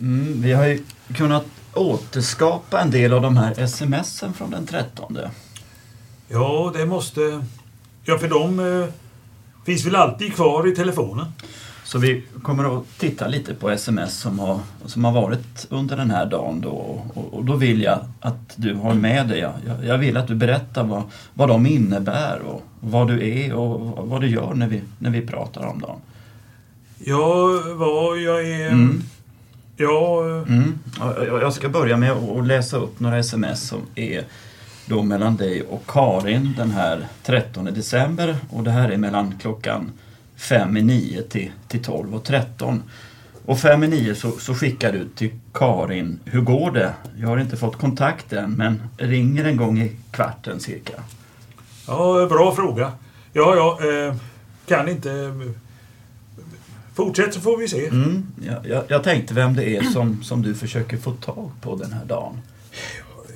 Mm, 0.00 0.42
vi 0.42 0.52
har 0.52 0.66
ju 0.66 0.84
kunnat 1.14 1.44
återskapa 1.76 2.80
en 2.80 2.90
del 2.90 3.12
av 3.12 3.22
de 3.22 3.36
här 3.36 3.66
smsen 3.66 4.32
från 4.32 4.50
den 4.50 4.66
13. 4.66 5.18
Ja, 6.28 6.72
det 6.74 6.86
måste... 6.86 7.44
Ja, 8.04 8.18
för 8.18 8.28
de 8.28 8.58
eh, 8.60 8.88
finns 9.66 9.86
väl 9.86 9.96
alltid 9.96 10.34
kvar 10.34 10.68
i 10.68 10.74
telefonen. 10.74 11.26
Så 11.84 11.98
vi 11.98 12.22
kommer 12.42 12.78
att 12.78 12.98
titta 12.98 13.28
lite 13.28 13.54
på 13.54 13.70
sms 13.70 14.18
som 14.18 14.38
har, 14.38 14.60
som 14.86 15.04
har 15.04 15.12
varit 15.12 15.66
under 15.70 15.96
den 15.96 16.10
här 16.10 16.26
dagen 16.26 16.60
då. 16.60 16.70
Och, 16.70 17.34
och 17.34 17.44
då 17.44 17.56
vill 17.56 17.82
jag 17.82 17.98
att 18.20 18.52
du 18.56 18.74
har 18.74 18.94
med 18.94 19.28
dig, 19.28 19.38
jag, 19.38 19.52
jag 19.84 19.98
vill 19.98 20.16
att 20.16 20.26
du 20.26 20.34
berättar 20.34 20.84
vad, 20.84 21.02
vad 21.34 21.48
de 21.48 21.66
innebär 21.66 22.40
och 22.40 22.62
vad 22.80 23.08
du 23.08 23.28
är 23.28 23.54
och 23.54 24.08
vad 24.08 24.20
du 24.20 24.28
gör 24.28 24.54
när 24.54 24.68
vi, 24.68 24.82
när 24.98 25.10
vi 25.10 25.26
pratar 25.26 25.66
om 25.66 25.80
dem. 25.80 25.96
Ja, 26.98 27.62
vad 27.74 28.18
jag 28.18 28.48
är... 28.48 28.68
Mm. 28.68 29.02
Ja... 29.76 30.22
Mm. 30.48 30.78
Jag 31.40 31.52
ska 31.52 31.68
börja 31.68 31.96
med 31.96 32.12
att 32.12 32.46
läsa 32.46 32.76
upp 32.76 33.00
några 33.00 33.18
sms 33.18 33.68
som 33.68 33.80
är 33.94 34.24
då 34.86 35.02
mellan 35.02 35.36
dig 35.36 35.62
och 35.62 35.82
Karin 35.86 36.54
den 36.56 36.70
här 36.70 37.06
13 37.22 37.64
december 37.64 38.36
och 38.50 38.62
det 38.62 38.70
här 38.70 38.90
är 38.90 38.96
mellan 38.96 39.34
klockan 39.40 39.92
5 40.36 40.76
i 40.76 40.82
9 40.82 41.22
till, 41.22 41.50
till 41.68 41.82
12 41.82 42.14
och 42.14 42.24
13. 42.24 42.82
Och 43.46 43.58
5 43.58 43.84
i 43.84 43.88
9 43.88 44.14
så, 44.14 44.30
så 44.30 44.54
skickar 44.54 44.92
du 44.92 45.08
till 45.08 45.30
Karin, 45.52 46.20
hur 46.24 46.40
går 46.40 46.70
det? 46.70 46.94
Jag 47.16 47.28
har 47.28 47.38
inte 47.38 47.56
fått 47.56 47.76
kontakt 47.76 48.32
än 48.32 48.50
men 48.50 48.82
ringer 48.96 49.44
en 49.44 49.56
gång 49.56 49.78
i 49.78 49.96
kvarten 50.10 50.60
cirka. 50.60 50.92
Ja, 51.86 52.26
bra 52.30 52.54
fråga. 52.54 52.92
Ja, 53.32 53.54
ja, 53.56 53.78
eh, 53.88 54.14
kan 54.66 54.88
inte... 54.88 55.10
Eh, 55.12 55.63
Fortsätt 56.94 57.34
så 57.34 57.40
får 57.40 57.56
vi 57.56 57.68
se. 57.68 57.86
Mm, 57.86 58.26
jag, 58.46 58.66
jag, 58.66 58.84
jag 58.88 59.04
tänkte 59.04 59.34
vem 59.34 59.56
det 59.56 59.76
är 59.76 59.82
som, 59.82 60.22
som 60.22 60.42
du 60.42 60.54
försöker 60.54 60.96
få 60.96 61.12
tag 61.12 61.50
på 61.60 61.76
den 61.76 61.92
här 61.92 62.04
dagen. 62.04 62.38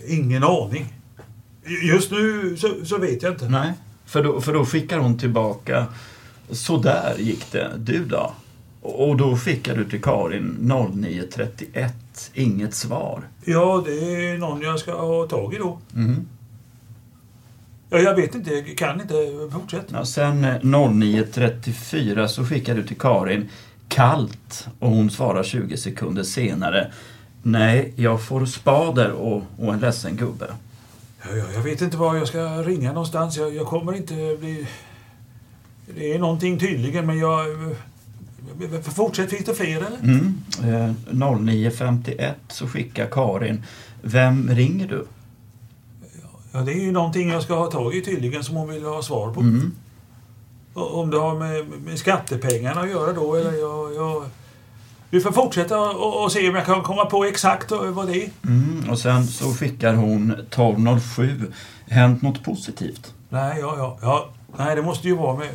Ingen 0.09 0.44
aning. 0.44 0.94
Just 1.83 2.11
nu 2.11 2.57
så, 2.57 2.85
så 2.85 2.99
vet 2.99 3.23
jag 3.23 3.33
inte. 3.33 3.49
Nej, 3.49 3.73
för 4.07 4.25
då, 4.25 4.40
för 4.40 4.53
då 4.53 4.64
skickar 4.64 4.99
hon 4.99 5.18
tillbaka 5.18 5.87
Så 6.51 6.77
där 6.77 7.14
gick 7.18 7.53
det. 7.53 7.71
Du 7.79 8.05
då? 8.05 8.33
Och 8.81 9.16
då 9.16 9.37
skickar 9.37 9.77
du 9.77 9.85
till 9.85 10.03
Karin 10.03 10.73
0931. 11.01 12.31
Inget 12.35 12.75
svar. 12.75 13.23
Ja, 13.44 13.83
det 13.87 13.92
är 13.92 14.38
någon 14.38 14.61
jag 14.61 14.79
ska 14.79 15.01
ha 15.01 15.27
tag 15.27 15.55
i 15.55 15.59
då. 15.59 15.79
Mm. 15.94 16.29
Ja, 17.90 17.98
jag 17.98 18.14
vet 18.14 18.35
inte, 18.35 18.51
jag 18.51 18.79
kan 18.79 19.01
inte 19.01 19.14
fortsätta. 19.53 19.96
Ja, 19.96 20.05
sen 20.05 20.44
eh, 20.44 20.55
09.34 20.55 22.27
så 22.27 22.44
skickar 22.44 22.74
du 22.74 22.83
till 22.83 22.98
Karin 22.98 23.48
kallt 23.88 24.68
och 24.79 24.90
hon 24.90 25.11
svarar 25.11 25.42
20 25.42 25.77
sekunder 25.77 26.22
senare 26.22 26.92
Nej, 27.42 27.92
jag 27.96 28.22
får 28.22 28.46
spader 28.46 29.12
och, 29.12 29.42
och 29.59 29.74
en 29.74 29.81
ledsen 29.81 30.16
gubbe. 30.16 30.46
Ja, 31.22 31.37
ja, 31.37 31.44
jag 31.55 31.61
vet 31.61 31.81
inte 31.83 31.96
var 31.96 32.16
jag 32.16 32.29
ska 32.29 32.62
ringa 32.62 32.92
någonstans. 32.92 33.37
Jag, 33.37 33.55
jag 33.55 33.66
kommer 33.66 33.96
inte 33.96 34.14
bli... 34.40 34.66
Det 35.96 36.14
är 36.14 36.18
någonting 36.18 36.59
tydligen, 36.59 37.07
men 37.07 37.18
jag... 37.18 37.46
Fortsätt, 38.83 39.31
finns 39.31 39.44
det 39.44 39.55
fler 39.55 39.77
eller? 39.77 39.98
Mm. 40.03 40.42
Eh, 40.62 40.94
09.51 41.11 42.33
så 42.48 42.66
skickar 42.66 43.07
Karin 43.07 43.64
Vem 44.03 44.51
ringer 44.55 44.88
du? 44.88 45.07
Ja, 46.52 46.58
det 46.58 46.72
är 46.72 46.80
ju 46.80 46.92
någonting 46.92 47.28
jag 47.28 47.42
ska 47.42 47.54
ha 47.54 47.70
tag 47.70 47.94
i 47.94 48.02
tydligen 48.02 48.44
som 48.44 48.56
hon 48.56 48.68
vill 48.68 48.84
ha 48.84 49.02
svar 49.02 49.32
på. 49.32 49.40
Mm. 49.40 49.74
Om 50.74 51.11
det 51.11 51.18
har 51.18 51.38
med, 51.38 51.66
med 51.84 51.98
skattepengarna 51.98 52.80
att 52.80 52.90
göra 52.90 53.12
då 53.12 53.34
eller 53.34 53.52
jag... 53.52 53.94
jag 53.94 54.24
vi 55.11 55.20
får 55.20 55.32
fortsätta 55.32 55.80
och, 55.80 56.24
och 56.24 56.32
se 56.32 56.48
om 56.48 56.54
jag 56.54 56.66
kan 56.66 56.82
komma 56.82 57.04
på 57.04 57.24
exakt 57.24 57.70
vad 57.70 58.06
det 58.06 58.24
är. 58.24 58.30
Mm. 58.46 58.90
Och 58.90 58.98
sen 58.98 59.26
så 59.26 59.54
skickar 59.54 59.94
hon 59.94 60.37
12.07 60.50 61.52
Hänt 61.90 62.22
något 62.22 62.44
positivt? 62.44 63.14
Nej, 63.28 63.58
ja, 63.61 63.74
ja, 63.78 63.98
ja. 64.02 64.28
Nej, 64.56 64.76
det 64.76 64.82
måste 64.82 65.08
ju 65.08 65.16
vara 65.16 65.37
med... 65.37 65.48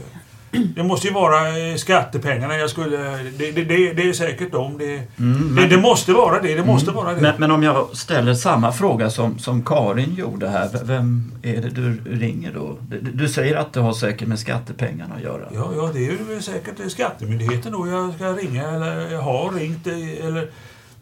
Det 0.76 0.84
måste 0.84 1.08
ju 1.08 1.13
vara 1.13 1.48
eh, 1.70 1.76
skattepengarna 1.76 2.58
jag 2.58 2.70
skulle... 2.70 2.98
Det, 3.38 3.52
det, 3.52 3.63
det, 3.63 3.94
det 3.94 4.10
är 4.10 4.13
säkert 4.13 4.52
dem. 4.52 4.78
Det, 4.78 5.02
Mm, 5.20 5.70
det, 5.70 5.78
måste 5.78 6.13
vara 6.13 6.42
det. 6.42 6.56
Det 6.56 6.66
måste 6.66 6.92
Mm. 6.92 7.04
vara 7.04 7.16
det. 7.16 7.22
Men, 7.22 7.34
men 7.38 7.52
om 7.52 7.63
jag 7.63 7.88
ställer 7.98 8.34
samma 8.34 8.72
fråga 8.72 9.10
som, 9.10 9.39
som 9.39 9.63
Karin 9.63 10.16
gjorde 10.16 10.50
här. 10.50 10.70
Vem 10.84 11.32
är 11.44 11.62
det 11.62 11.70
du 11.70 12.02
ringer 12.20 12.54
då? 12.54 12.78
Du, 13.13 13.28
säger 13.30 13.56
att 13.56 13.74
det 13.74 13.80
har 13.80 13.94
säkert 13.94 14.28
med 14.28 14.39
skattepengarna 14.39 15.16
att 15.16 15.22
göra. 15.24 15.44
Ja, 15.54 15.72
ja, 15.76 15.89
det 15.94 16.00
är 16.08 16.12
ju 16.36 16.42
säkert 16.42 16.92
Skattemyndigheten 16.92 17.72
då 17.72 17.88
jag 17.88 18.13
ska 18.13 18.26
ringa 18.34 18.63
eller 18.72 19.12
jag 19.12 19.22
har 19.22 19.52
ringt 19.52 19.88
eh, 19.88 20.26
eller 20.28 20.50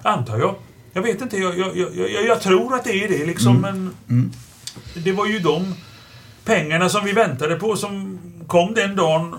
antar 0.02 0.38
jag. 0.40 0.56
Jag 0.94 1.02
vet 1.02 1.22
inte, 1.22 1.38
jag, 1.38 1.58
jag, 1.60 1.78
jag, 1.78 1.90
jag, 1.96 2.26
jag 2.28 2.42
tror 2.42 2.76
att 2.76 2.84
det 2.84 3.04
är 3.04 3.08
det 3.10 3.26
liksom 3.26 3.58
Mm. 3.58 3.62
men 3.62 3.94
Mm. 4.10 4.32
det 5.04 5.12
var 5.12 5.26
ju 5.26 5.40
de 5.40 5.76
pengarna 6.46 6.90
som 6.90 7.06
vi 7.06 7.12
väntade 7.14 7.56
på 7.56 7.76
som 7.76 8.20
kom 8.48 8.74
den 8.74 8.96
dagen. 8.96 9.36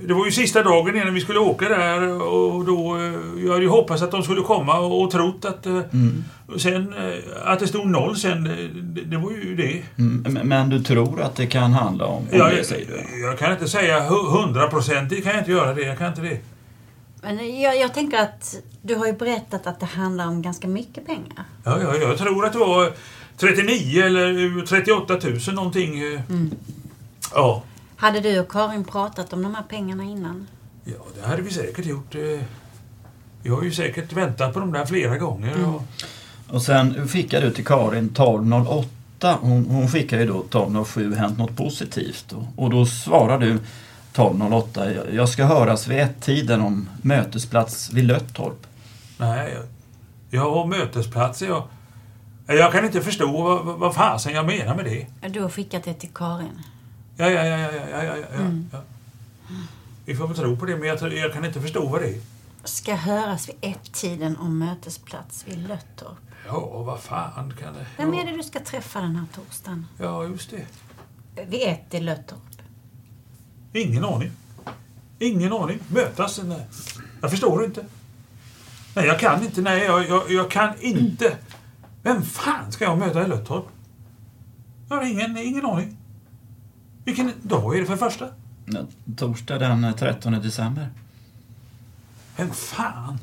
Det 0.00 0.14
var 0.14 0.24
ju 0.26 0.32
sista 0.32 0.62
dagen 0.62 0.96
innan 0.96 1.14
vi 1.14 1.20
skulle 1.20 1.38
åka 1.38 1.68
där 1.68 2.22
och 2.22 2.64
då, 2.64 2.96
eh, 2.96 3.44
jag 3.44 3.50
hade 3.52 3.62
ju 3.62 3.68
hoppats 3.68 4.02
att 4.02 4.10
de 4.10 4.22
skulle 4.22 4.40
komma 4.40 4.78
och, 4.78 5.10
trott 5.10 5.44
att 5.44 5.66
eh, 5.66 5.72
Mm. 5.92 6.24
sen, 6.58 6.94
eh, 6.94 7.50
att 7.52 7.58
det 7.60 7.66
stod 7.66 7.86
noll 7.86 8.16
sen, 8.16 8.44
det, 8.74 9.00
det 9.00 9.16
var 9.16 9.30
ju 9.30 9.56
det. 9.56 9.82
Mm. 10.02 10.38
Men, 10.48 10.68
du 10.70 10.82
tror 10.82 11.20
att 11.22 11.36
det 11.36 11.46
kan 11.46 11.72
handla 11.72 12.04
om, 12.06 12.16
om 12.16 12.26
Jag, 12.32 12.50
det 12.50 12.64
säger 12.64 12.86
du? 12.86 13.22
jag 13.26 13.38
kan 13.38 13.52
inte 13.52 13.68
säga 13.68 14.00
hu- 14.08 14.30
hundraprocentigt, 14.42 15.22
kan 15.24 15.32
jag 15.32 15.40
inte 15.40 15.50
göra 15.50 15.74
det. 15.74 15.82
Jag 15.82 15.98
kan 15.98 16.06
inte 16.08 16.20
det. 16.20 16.38
Men 17.22 17.60
jag, 17.60 17.78
jag 17.80 17.94
tänker 17.94 18.18
att 18.18 18.56
du 18.82 18.94
har 18.94 19.06
ju 19.06 19.12
berättat 19.12 19.66
att 19.66 19.80
det 19.80 19.86
handlar 19.86 20.26
om 20.26 20.42
ganska 20.42 20.68
mycket 20.68 21.06
pengar. 21.06 21.44
Ja, 21.64 21.78
ja, 21.82 21.96
jag 21.96 22.18
tror 22.18 22.46
att 22.46 22.52
det 22.52 22.58
var 22.58 22.92
39 23.38 24.02
eller 24.02 24.66
38 24.66 25.18
000 25.46 25.54
någonting. 25.54 25.98
Mm. 26.02 26.50
Ja, 27.34 27.62
Hade 27.96 28.20
du 28.20 28.40
och 28.40 28.48
Karin 28.52 28.84
pratat 28.84 29.32
om 29.32 29.42
de 29.42 29.54
här 29.54 29.62
pengarna 29.62 30.04
innan? 30.04 30.46
ja, 30.84 30.92
det 31.20 31.26
hade 31.26 31.42
vi 31.42 31.50
säkert 31.50 31.86
gjort. 31.86 32.14
eh. 32.14 32.20
Vi 33.42 33.50
har 33.50 33.62
ju 33.62 33.72
säkert 33.72 34.12
väntat 34.12 34.54
på 34.54 34.60
de 34.60 34.72
där 34.72 34.86
flera 34.86 35.18
gånger. 35.18 35.54
Mm. 35.54 35.74
och- 35.74 35.82
Och 36.48 36.62
sen 36.62 37.08
skickar 37.08 37.40
du 37.40 37.50
till 37.50 37.64
Karin 37.64 38.08
1208. 38.08 39.38
Hon, 39.40 39.66
hon 39.70 39.88
skickar 39.88 40.18
ju 40.20 40.26
då 40.26 40.40
1207 40.42 41.14
Hänt 41.14 41.38
något 41.38 41.56
positivt. 41.56 42.32
Och, 42.32 42.64
och 42.64 42.70
då 42.70 42.86
svarar 42.86 43.38
du 43.38 43.58
1208. 44.12 44.92
"Jag- 44.92 45.14
Jag 45.14 45.28
ska 45.28 45.44
höras 45.44 45.86
vid 45.88 45.98
ett-tiden 46.00 46.60
om 46.60 46.88
mötesplats 47.02 47.92
vid 47.92 48.04
Löttorp. 48.04 48.66
Nej, 49.18 49.58
har 50.40 50.66
mötesplatser. 50.66 51.46
Jag, 51.46 51.62
jag 52.46 52.72
kan 52.72 52.84
inte 52.84 53.00
förstå 53.00 53.42
vad, 53.42 53.64
vad, 53.64 53.78
vad 53.78 53.94
fasen 53.94 54.34
jag 54.34 54.46
menar 54.46 54.76
med 54.76 54.84
det. 54.84 55.28
Du 55.28 55.40
har 55.42 55.48
skickat 55.48 55.84
det 55.84 55.94
till 55.94 56.10
Karin. 56.14 56.62
Ja, 57.16 57.30
ja, 57.30 57.44
ja, 57.44 57.58
ja, 57.58 57.72
ja, 57.72 58.02
ja, 58.04 58.16
ja, 58.16 58.26
Mm. 58.40 58.68
ja. 58.72 58.78
Vi 60.04 60.14
får 60.16 60.28
väl 60.28 60.36
tro 60.36 60.56
på 60.56 60.66
det, 60.66 60.76
men 60.76 60.88
jag, 60.88 61.12
jag 61.12 61.32
kan 61.32 61.44
inte 61.44 61.60
förstå 61.60 61.88
vad 61.88 62.00
det 62.00 62.08
är. 62.08 62.20
Ska 62.64 62.94
höras 62.94 63.48
vid 63.48 63.54
ett-tiden 63.60 64.36
om 64.36 64.58
mötesplats 64.58 65.44
vid 65.48 65.58
Löttorp. 65.68 66.16
Ja, 66.46 66.82
vad 66.82 67.00
fan 67.00 67.52
kan 67.60 67.74
det... 67.74 67.86
Vem 67.96 68.14
är 68.14 68.24
det 68.24 68.36
du 68.36 68.42
ska 68.42 68.60
träffa 68.60 69.00
den 69.00 69.16
här 69.16 69.26
torsdagen? 69.34 69.86
Ja, 69.98 70.24
just 70.24 70.50
det. 70.50 70.66
Vid 71.46 71.62
ett 71.62 71.94
i 71.94 72.00
Löttorp. 72.00 72.38
Ingen 73.72 74.04
aning. 74.04 74.30
Ingen 75.18 75.52
aning. 75.52 75.78
Mötas? 75.88 76.40
Nej. 76.44 76.66
Jag 77.20 77.30
förstår 77.30 77.64
inte. 77.64 77.86
Nej, 78.94 79.06
jag 79.06 79.20
kan 79.20 79.42
inte. 79.44 79.60
Nej, 79.60 79.84
jag, 79.84 80.08
jag, 80.08 80.30
jag 80.30 80.50
kan 80.50 80.80
inte. 80.80 81.36
Vem 82.02 82.22
fan 82.22 82.72
ska 82.72 82.84
jag 82.84 82.98
möta 82.98 83.24
i 83.24 83.28
Löttorp? 83.28 83.64
Jag 84.88 84.96
har 84.96 85.04
ingen, 85.04 85.36
ingen 85.36 85.66
aning. 85.66 85.96
Vilken 87.06 87.32
dag 87.42 87.76
är 87.76 87.80
det 87.80 87.86
för 87.86 87.96
första? 87.96 88.28
Torsdag 89.16 89.58
den 89.58 89.94
13 89.98 90.32
december. 90.32 90.88
Men 92.36 92.50
fan. 92.52 93.18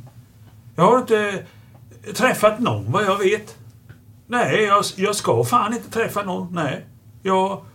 Jag 0.75 0.83
har 0.83 0.99
inte 0.99 1.43
träffat 2.15 2.59
någon 2.59 2.91
vad 2.91 3.03
jag 3.05 3.17
vet. 3.17 3.57
Nej, 4.27 4.63
jag, 4.63 4.83
jag 4.95 5.15
ska 5.15 5.43
fan 5.43 5.73
inte 5.73 5.89
träffa 5.91 6.23
någon. 6.23 6.53
Nej. 6.53 6.85
Jag, 7.23 7.65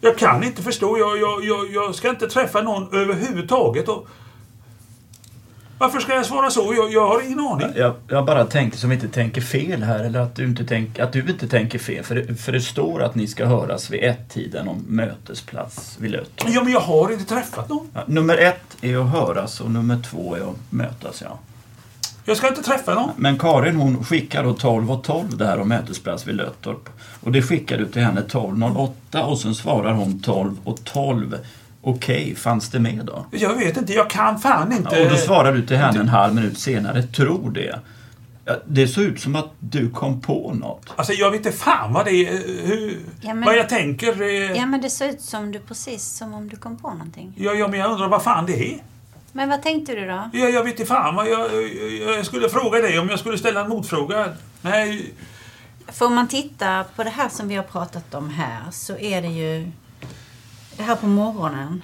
jag 0.00 0.18
kan 0.18 0.44
inte 0.44 0.62
förstå. 0.62 0.98
Jag, 0.98 1.18
jag, 1.18 1.44
jag, 1.44 1.72
jag 1.72 1.94
ska 1.94 2.10
inte 2.10 2.28
träffa 2.28 2.62
någon 2.62 2.94
överhuvudtaget. 2.94 3.88
Och 3.88 4.08
varför 5.78 6.00
ska 6.00 6.14
jag 6.14 6.26
svara 6.26 6.50
så? 6.50 6.74
Jag, 6.76 6.92
jag 6.92 7.06
har 7.06 7.22
ingen 7.26 7.40
aning. 7.40 7.68
Jag, 7.76 7.94
jag 8.08 8.26
bara 8.26 8.44
tänkte 8.44 8.78
som 8.78 8.92
inte 8.92 9.08
tänker 9.08 9.40
fel 9.40 9.82
här, 9.82 10.04
eller 10.04 10.20
att 10.20 10.34
du 10.34 10.44
inte, 10.44 10.64
tänk, 10.64 10.98
att 10.98 11.12
du 11.12 11.20
inte 11.20 11.48
tänker 11.48 11.78
fel. 11.78 12.04
För 12.04 12.14
det, 12.14 12.34
för 12.34 12.52
det 12.52 12.60
står 12.60 13.02
att 13.02 13.14
ni 13.14 13.26
ska 13.26 13.46
höras 13.46 13.90
vid 13.90 14.04
ett-tiden 14.04 14.68
om 14.68 14.84
mötesplats 14.88 15.96
vid 16.00 16.10
Löttorp. 16.10 16.50
Ja, 16.54 16.62
men 16.62 16.72
jag 16.72 16.80
har 16.80 17.12
inte 17.12 17.24
träffat 17.24 17.68
någon. 17.68 17.88
Ja, 17.94 18.04
nummer 18.06 18.36
ett 18.36 18.76
är 18.80 18.96
att 18.96 19.10
höras 19.10 19.60
och 19.60 19.70
nummer 19.70 20.02
två 20.10 20.34
är 20.34 20.40
att 20.40 20.56
mötas, 20.70 21.22
ja. 21.24 21.38
Jag 22.28 22.36
ska 22.36 22.48
inte 22.48 22.62
träffa 22.62 22.94
någon. 22.94 23.10
Men 23.16 23.38
Karin 23.38 23.76
hon 23.76 24.04
skickar 24.04 24.44
då 24.44 24.52
12 24.52 24.92
och 24.92 25.04
12 25.04 25.36
det 25.36 25.46
här 25.46 25.60
om 25.60 25.68
mötesplats 25.68 26.26
vid 26.26 26.34
Löttorp. 26.34 26.88
Och 27.20 27.32
det 27.32 27.42
skickar 27.42 27.78
du 27.78 27.86
till 27.86 28.02
henne 28.02 28.20
12.08 28.20 29.22
och 29.22 29.38
sen 29.38 29.54
svarar 29.54 29.92
hon 29.92 30.20
12 30.20 30.56
och 30.64 30.84
12. 30.84 31.36
Okej, 31.88 32.22
okay, 32.22 32.34
fanns 32.34 32.70
det 32.70 32.80
med 32.80 33.04
då? 33.04 33.26
Jag 33.30 33.54
vet 33.54 33.76
inte, 33.76 33.92
jag 33.92 34.10
kan 34.10 34.38
fan 34.38 34.72
inte... 34.72 34.96
Ja, 34.96 35.04
och 35.04 35.10
då 35.10 35.16
svarar 35.16 35.52
du 35.52 35.66
till 35.66 35.76
henne 35.76 36.00
en 36.00 36.08
halv 36.08 36.34
minut 36.34 36.58
senare, 36.58 37.02
tror 37.02 37.50
det. 37.50 37.80
Det 38.66 38.88
såg 38.88 39.04
ut 39.04 39.20
som 39.20 39.36
att 39.36 39.50
du 39.60 39.90
kom 39.90 40.20
på 40.20 40.54
något. 40.54 40.92
Alltså 40.96 41.12
jag 41.12 41.30
vet 41.30 41.46
inte 41.46 41.58
fan 41.58 41.92
vad 41.92 42.04
det 42.04 42.10
är, 42.10 42.32
hur, 42.66 42.98
Ja, 43.20 43.34
men- 43.34 43.44
vad 43.44 43.56
jag 43.56 43.68
tänker. 43.68 44.22
eh, 44.22 44.28
Ja, 44.56 44.66
men 44.66 44.80
det 44.80 44.90
ser 44.90 45.08
ut 45.08 45.20
som 45.20 45.52
du 45.52 45.58
precis 45.58 46.04
som 46.04 46.34
om 46.34 46.48
du 46.48 46.56
kom 46.56 46.76
på 46.76 46.90
någonting. 46.90 47.32
Ja, 47.36 47.52
ja, 47.52 47.68
men 47.68 47.80
jag 47.80 47.90
undrar 47.90 48.08
vad 48.08 48.22
fan 48.22 48.46
det 48.46 48.72
är. 48.72 48.78
Men 49.32 49.48
vad 49.48 49.62
tänkte 49.62 49.94
du 49.94 50.06
då? 50.06 50.30
Ja, 50.32 50.48
jag 50.48 50.64
vet 50.64 50.80
inte 50.80 50.86
fan 50.94 51.14
vad 51.14 51.28
jag, 51.28 51.40
jag, 52.02 52.18
jag 52.18 52.26
skulle 52.26 52.48
fråga 52.48 52.78
dig 52.78 52.98
om 52.98 53.08
jag 53.08 53.18
skulle 53.18 53.38
ställa 53.38 53.60
en 53.60 53.68
motfråga. 53.68 54.28
Nej, 54.62 55.14
Får 55.88 56.10
man 56.10 56.28
titta 56.28 56.84
på 56.96 57.04
det 57.04 57.10
här 57.10 57.28
som 57.28 57.48
vi 57.48 57.54
har 57.54 57.62
pratat 57.62 58.14
om 58.14 58.30
här 58.30 58.60
så 58.70 58.96
är 58.96 59.22
det 59.22 59.28
ju 59.28 59.70
det 60.76 60.82
här 60.82 60.96
på 60.96 61.06
morgonen. 61.06 61.82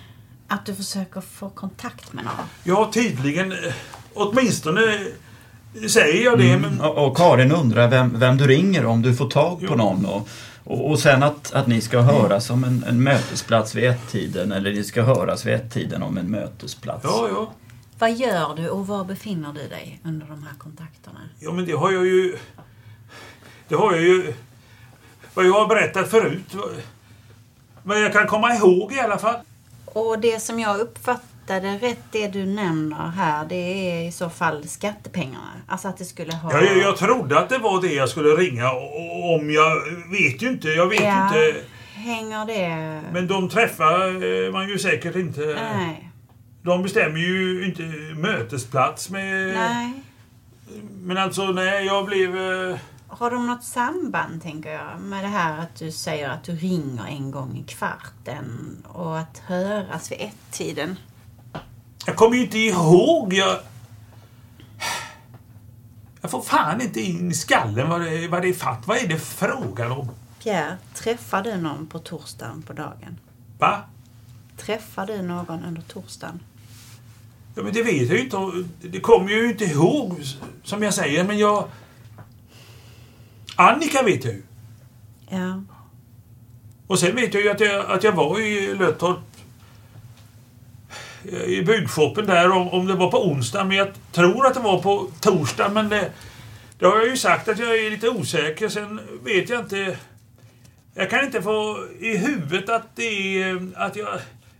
Att 0.48 0.66
du 0.66 0.74
försöker 0.74 1.20
få 1.20 1.50
kontakt 1.50 2.12
med 2.12 2.24
någon. 2.24 2.34
ja 2.64 2.90
tydligen, 2.94 3.52
eh, 3.52 3.58
åtminstone 4.14 4.80
säger 5.88 6.24
jag 6.24 6.38
det. 6.38 6.50
Mm. 6.52 6.60
Men, 6.60 6.80
Och, 6.80 7.06
och 7.06 7.16
Karin 7.16 7.52
undrar 7.52 7.88
vem, 7.88 8.18
vem 8.18 8.36
du 8.36 8.46
ringer 8.46 8.86
om 8.86 9.02
du 9.02 9.14
får 9.14 9.30
tag 9.30 9.66
på 9.68 9.74
någon. 9.74 10.06
Och, 10.06 10.28
och, 10.64 10.90
och 10.90 10.98
sen 10.98 11.22
att, 11.22 11.52
att 11.52 11.66
ni 11.66 11.80
ska 11.80 12.00
höras 12.00 12.50
om 12.50 12.64
en, 12.64 12.84
en 12.88 13.02
mötesplats 13.02 13.74
vid 13.74 13.84
ett-tiden 13.84 14.52
eller 14.52 14.72
ni 14.72 14.84
ska 14.84 15.02
höras 15.02 15.46
vid 15.46 15.54
ett-tiden 15.54 16.02
om 16.02 16.18
en 16.18 16.30
mötesplats. 16.30 17.04
ja, 17.04 17.28
ja. 17.30 17.52
Vad 17.98 18.12
gör 18.12 18.54
du 18.56 18.68
och 18.68 18.86
var 18.86 19.04
befinner 19.04 19.52
du 19.52 19.68
dig 19.68 20.00
under 20.04 20.26
de 20.26 20.42
här 20.42 20.54
kontakterna? 20.58 21.18
Ja, 21.38 21.52
men 21.52 21.66
det 21.66 21.72
har 21.72 21.92
jag 21.92 22.06
ju... 22.06 22.36
Det 23.68 23.74
har 23.74 23.92
jag 23.92 24.02
ju... 24.02 24.34
Vad 25.34 25.46
jag 25.46 25.52
har 25.52 25.66
berättat 25.66 26.10
förut. 26.10 26.54
Vad 27.82 28.02
jag 28.02 28.12
kan 28.12 28.26
komma 28.26 28.54
ihåg 28.54 28.92
i 28.92 29.00
alla 29.00 29.18
fall. 29.18 29.36
Och 29.84 30.18
det 30.18 30.42
som 30.42 30.60
jag 30.60 30.80
uppfattade 30.80 31.78
rätt, 31.80 32.02
det 32.10 32.28
du 32.28 32.46
nämner 32.46 33.08
här, 33.10 33.44
det 33.44 33.54
är 33.90 34.08
i 34.08 34.12
så 34.12 34.30
fall 34.30 34.68
skattepengarna. 34.68 35.52
Alltså 35.66 35.88
att 35.88 35.96
det 35.98 36.04
skulle 36.04 36.34
ha... 36.34 36.52
Ja, 36.52 36.60
jag, 36.62 36.78
jag 36.78 36.96
trodde 36.96 37.38
att 37.38 37.48
det 37.48 37.58
var 37.58 37.80
det 37.82 37.92
jag 37.92 38.08
skulle 38.08 38.28
ringa 38.28 38.70
om 39.36 39.50
jag... 39.50 39.76
Vet 40.10 40.42
ju 40.42 40.48
inte. 40.48 40.68
Jag 40.68 40.86
vet 40.86 41.02
Ja, 41.02 41.26
inte. 41.26 41.60
Hänger 41.94 42.46
det... 42.46 43.02
Men 43.12 43.26
de 43.26 43.48
träffar 43.48 44.06
eh, 44.46 44.52
man 44.52 44.68
ju 44.68 44.78
säkert 44.78 45.16
inte. 45.16 45.40
Nej. 45.40 46.08
De 46.62 46.82
bestämmer 46.82 47.18
ju 47.18 47.64
inte 47.66 47.82
mötesplats 48.16 49.10
med... 49.10 49.54
Nej. 49.54 49.92
Men 51.02 51.16
alltså, 51.18 51.42
nej, 51.44 51.86
jag 51.86 52.06
blev... 52.06 52.30
Har 53.18 53.30
de 53.30 53.46
något 53.46 53.64
samband, 53.64 54.42
tänker 54.42 54.72
jag, 54.72 55.00
med 55.00 55.24
det 55.24 55.28
här 55.28 55.58
att 55.58 55.74
du 55.76 55.92
säger 55.92 56.28
att 56.28 56.44
du 56.44 56.56
ringer 56.56 57.06
en 57.06 57.30
gång 57.30 57.58
i 57.58 57.62
kvarten 57.62 58.76
och 58.88 59.18
att 59.18 59.38
höras 59.38 60.10
vid 60.10 60.20
ett-tiden? 60.20 60.96
Jag 62.06 62.16
kommer 62.16 62.36
ju 62.36 62.42
inte 62.42 62.58
ihåg. 62.58 63.32
Jag... 63.32 63.58
Jag 66.20 66.30
får 66.30 66.42
fan 66.42 66.80
inte 66.80 67.00
in 67.00 67.30
i 67.30 67.34
skallen 67.34 67.88
vad 67.88 68.00
det, 68.00 68.28
vad 68.28 68.42
det 68.42 68.48
är 68.48 68.54
fatt. 68.54 68.86
Vad 68.86 68.96
är 68.96 69.08
det 69.08 69.18
frågan 69.18 69.92
om? 69.92 70.08
Pierre, 70.42 70.76
träffar 70.94 71.42
du 71.42 71.56
någon 71.56 71.86
på 71.86 71.98
torsdagen 71.98 72.62
på 72.62 72.72
dagen? 72.72 73.18
Va? 73.58 73.82
Träffar 74.56 75.06
du 75.06 75.22
någon 75.22 75.64
under 75.64 75.82
torsdagen? 75.82 76.40
Ja, 77.54 77.62
men 77.62 77.72
det 77.72 77.82
vet 77.82 78.08
jag 78.08 78.18
ju 78.18 78.24
inte. 78.24 78.38
Det 78.88 79.00
kommer 79.00 79.30
jag 79.30 79.40
ju 79.40 79.50
inte 79.50 79.64
ihåg, 79.64 80.22
som 80.64 80.82
jag 80.82 80.94
säger. 80.94 81.24
Men 81.24 81.38
jag... 81.38 81.68
Annika 83.62 84.02
vet 84.02 84.24
jag 84.24 84.34
ju. 84.34 84.42
Ja. 85.28 85.62
Och 86.86 86.98
sen 86.98 87.16
vet 87.16 87.34
jag 87.34 87.42
ju 87.42 87.50
att 87.50 87.60
jag, 87.60 87.90
att 87.90 88.04
jag 88.04 88.12
var 88.12 88.40
i 88.40 88.74
Löttorp 88.74 89.18
i 91.46 91.62
byggshoppen 91.62 92.26
där 92.26 92.50
om, 92.50 92.68
om 92.68 92.86
det 92.86 92.94
var 92.94 93.10
på 93.10 93.26
onsdag 93.26 93.64
men 93.64 93.76
jag 93.76 93.88
tror 94.12 94.46
att 94.46 94.54
det 94.54 94.60
var 94.60 94.82
på 94.82 95.08
torsdag 95.20 95.68
men 95.68 95.88
det, 95.88 96.10
det 96.78 96.86
har 96.86 96.96
jag 96.96 97.08
ju 97.08 97.16
sagt 97.16 97.48
att 97.48 97.58
jag 97.58 97.78
är 97.78 97.90
lite 97.90 98.08
osäker. 98.08 98.68
Sen 98.68 99.00
vet 99.24 99.48
jag 99.48 99.60
inte. 99.60 99.96
Jag 100.94 101.10
kan 101.10 101.24
inte 101.24 101.42
få 101.42 101.86
i 102.00 102.16
huvudet 102.16 102.68
att 102.68 102.96
det 102.96 103.42
är 103.42 103.68
att 103.76 103.96
jag, 103.96 104.08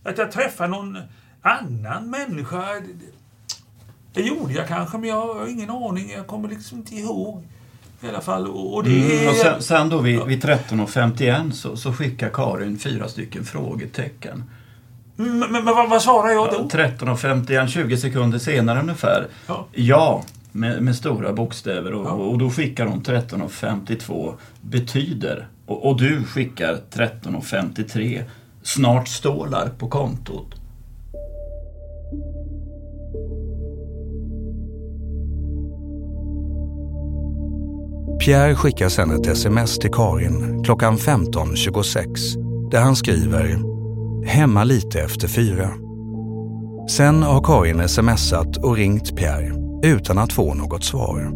att 0.03 0.17
jag 0.17 0.31
träffar 0.31 0.67
någon 0.67 0.97
annan 1.41 2.09
människa. 2.09 2.73
Det, 2.73 2.87
det 4.13 4.21
gjorde 4.21 4.53
jag 4.53 4.67
kanske 4.67 4.97
men 4.97 5.09
jag 5.09 5.33
har 5.33 5.47
ingen 5.47 5.69
aning. 5.69 6.11
Jag 6.11 6.27
kommer 6.27 6.49
liksom 6.49 6.77
inte 6.77 6.95
ihåg. 6.95 7.43
I 8.03 8.07
alla 8.09 8.21
fall. 8.21 8.47
Och, 8.47 8.83
det 8.83 8.89
Mm, 8.89 9.29
och 9.29 9.35
sen, 9.35 9.61
sen 9.61 9.89
då 9.89 9.97
vid, 9.97 10.23
vid 10.23 10.43
13.51 10.43 11.51
så, 11.51 11.77
så 11.77 11.93
skickar 11.93 12.29
Karin 12.29 12.79
fyra 12.79 13.07
stycken 13.07 13.45
frågetecken. 13.45 14.43
Mm, 15.19 15.39
Men, 15.39 15.51
men 15.51 15.65
vad, 15.65 15.89
vad 15.89 16.01
svarar 16.01 16.29
jag 16.29 16.51
då? 16.51 16.67
13.51, 16.77 17.67
20 17.67 17.97
sekunder 17.97 18.39
senare 18.39 18.79
ungefär. 18.79 19.27
Ja. 19.47 19.67
Ja, 19.71 20.23
med, 20.51 20.81
med 20.81 20.95
stora 20.95 21.33
bokstäver. 21.33 21.93
Och, 21.93 22.31
och 22.31 22.37
då 22.37 22.49
skickar 22.49 22.85
hon 22.85 23.01
13.52 23.01 24.33
betyder. 24.61 25.47
Och, 25.65 25.89
och 25.89 25.97
du 25.97 26.23
skickar 26.23 26.79
13.53 26.93 28.23
snart 28.63 29.07
stålar 29.07 29.69
på 29.79 29.87
kontot. 29.87 30.55
Pierre 38.19 38.55
skickar 38.55 38.89
sedan 38.89 39.11
ett 39.11 39.27
sms 39.27 39.79
till 39.79 39.91
Karin 39.91 40.63
klockan 40.63 40.97
15.26 40.97 42.69
där 42.71 42.81
han 42.81 42.95
skriver 42.95 43.59
“Hemma 44.25 44.63
lite 44.63 45.01
efter 45.01 45.27
fyra”. 45.27 45.69
Sen 46.89 47.23
har 47.23 47.43
Karin 47.43 47.89
smsat 47.89 48.57
och 48.57 48.75
ringt 48.75 49.17
Pierre 49.17 49.53
utan 49.83 50.17
att 50.17 50.33
få 50.33 50.53
något 50.53 50.83
svar. 50.83 51.31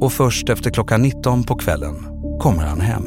Och 0.00 0.12
först 0.12 0.48
efter 0.48 0.70
klockan 0.70 1.02
19 1.02 1.44
på 1.44 1.54
kvällen 1.54 1.94
kommer 2.40 2.62
han 2.62 2.80
hem. 2.80 3.04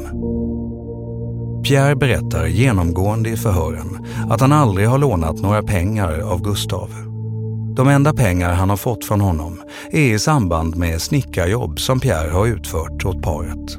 Pierre 1.64 1.96
berättar 1.96 2.46
genomgående 2.46 3.30
i 3.30 3.36
förhören 3.36 4.06
att 4.30 4.40
han 4.40 4.52
aldrig 4.52 4.88
har 4.88 4.98
lånat 4.98 5.42
några 5.42 5.62
pengar 5.62 6.20
av 6.20 6.42
Gustav. 6.42 7.09
De 7.80 7.88
enda 7.88 8.12
pengar 8.12 8.52
han 8.52 8.70
har 8.70 8.76
fått 8.76 9.04
från 9.04 9.20
honom 9.20 9.62
är 9.90 10.14
i 10.14 10.18
samband 10.18 10.76
med 10.76 11.02
snickarjobb 11.02 11.80
som 11.80 12.00
Pierre 12.00 12.30
har 12.30 12.46
utfört 12.46 13.04
åt 13.04 13.22
paret. 13.22 13.78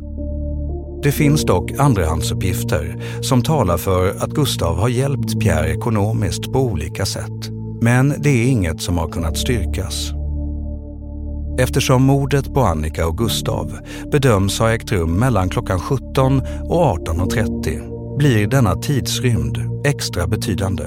Det 1.04 1.12
finns 1.12 1.44
dock 1.44 1.72
andrahandsuppgifter 1.72 3.04
som 3.22 3.44
talar 3.44 3.78
för 3.78 4.10
att 4.10 4.30
Gustav 4.30 4.78
har 4.78 4.90
hjälpt 4.90 5.40
Pierre 5.40 5.72
ekonomiskt 5.72 6.52
på 6.52 6.60
olika 6.60 7.06
sätt. 7.06 7.50
Men 7.82 8.14
det 8.20 8.30
är 8.30 8.48
inget 8.48 8.82
som 8.82 8.98
har 8.98 9.08
kunnat 9.08 9.38
styrkas. 9.38 10.12
Eftersom 11.60 12.04
mordet 12.04 12.54
på 12.54 12.62
Annika 12.62 13.08
och 13.08 13.18
Gustav 13.18 13.78
bedöms 14.12 14.60
ha 14.60 14.72
ägt 14.72 14.92
rum 14.92 15.14
mellan 15.14 15.50
klockan 15.50 15.80
17 15.80 16.42
och 16.70 16.98
18.30 16.98 18.18
blir 18.18 18.48
denna 18.48 18.76
tidsrymd 18.76 19.58
extra 19.86 20.28
betydande. 20.28 20.84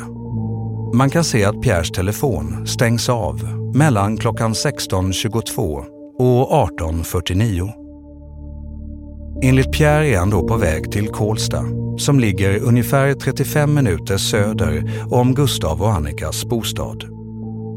Man 0.95 1.11
kan 1.11 1.25
se 1.25 1.45
att 1.45 1.63
Pierres 1.63 1.91
telefon 1.91 2.67
stängs 2.67 3.09
av 3.09 3.45
mellan 3.75 4.17
klockan 4.17 4.53
16.22 4.53 5.85
och 6.19 6.51
18.49. 6.81 7.71
Enligt 9.43 9.73
Pierre 9.73 10.09
är 10.09 10.19
han 10.19 10.31
då 10.31 10.49
på 10.49 10.57
väg 10.57 10.93
till 10.93 11.09
Kolsta 11.09 11.65
som 11.99 12.21
ligger 12.21 12.63
ungefär 12.63 13.15
35 13.15 13.75
minuter 13.75 14.17
söder 14.17 15.03
om 15.11 15.35
Gustav 15.35 15.83
och 15.83 15.93
Annikas 15.93 16.45
bostad. 16.45 17.05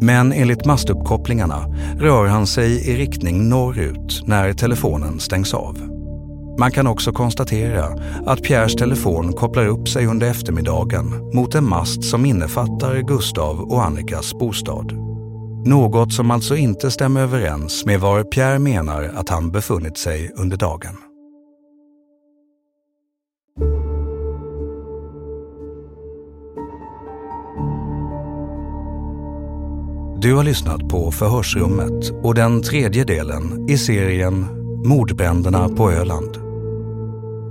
Men 0.01 0.34
enligt 0.34 0.65
mastuppkopplingarna 0.65 1.65
rör 1.99 2.26
han 2.26 2.47
sig 2.47 2.89
i 2.89 2.97
riktning 2.97 3.49
norrut 3.49 4.22
när 4.26 4.53
telefonen 4.53 5.20
stängs 5.20 5.53
av. 5.53 5.97
Man 6.60 6.72
kan 6.72 6.88
också 6.88 7.12
konstatera 7.12 7.86
att 8.26 8.43
Pierres 8.43 8.76
telefon 8.76 9.34
kopplar 9.34 9.68
upp 9.68 9.89
sig 9.89 10.05
under 10.05 10.30
eftermiddagen 10.30 11.32
mot 11.34 11.55
en 11.55 11.70
mast 11.70 12.03
som 12.03 12.26
innefattar 12.26 13.01
Gustav 13.01 13.60
och 13.60 13.86
Annikas 13.86 14.34
bostad. 14.34 14.93
Något 15.66 16.14
som 16.14 16.32
alltså 16.32 16.55
inte 16.55 16.91
stämmer 16.91 17.22
överens 17.22 17.86
med 17.86 17.99
var 17.99 18.24
Pierre 18.24 18.60
menar 18.60 19.03
att 19.03 19.30
han 19.30 19.51
befunnit 19.51 19.97
sig 19.97 20.32
under 20.36 20.58
dagen. 20.58 20.97
Du 30.22 30.34
har 30.34 30.43
lyssnat 30.43 30.89
på 30.89 31.12
Förhörsrummet 31.12 32.12
och 32.24 32.36
den 32.36 32.62
tredje 32.62 33.03
delen 33.03 33.70
i 33.70 33.78
serien 33.78 34.45
Mordbränderna 34.86 35.70
på 35.70 35.91
Öland. 35.91 36.47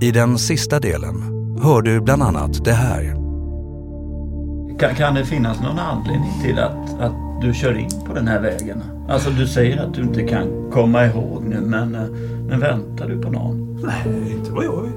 I 0.01 0.11
den 0.11 0.37
sista 0.37 0.79
delen 0.79 1.23
hör 1.63 1.81
du 1.81 2.01
bland 2.01 2.23
annat 2.23 2.65
det 2.65 2.71
här. 2.71 3.03
Kan, 4.79 4.95
kan 4.95 5.15
det 5.15 5.25
finnas 5.25 5.61
någon 5.61 5.79
anledning 5.79 6.31
till 6.43 6.59
att, 6.59 6.99
att 6.99 7.41
du 7.41 7.53
kör 7.53 7.77
in 7.77 7.89
på 8.07 8.13
den 8.13 8.27
här 8.27 8.41
vägen? 8.41 8.83
Alltså 9.09 9.29
du 9.29 9.47
säger 9.47 9.83
att 9.83 9.93
du 9.93 10.01
inte 10.01 10.23
kan 10.23 10.71
komma 10.71 11.05
ihåg 11.05 11.43
nu 11.43 11.61
men, 11.61 11.95
eh, 11.95 12.01
men 12.47 12.59
väntar 12.59 13.07
du 13.07 13.21
på 13.21 13.31
någon? 13.31 13.81
Nej, 13.83 14.31
inte 14.31 14.51
vad 14.51 14.65
jag 14.65 14.81
vet. 14.81 14.93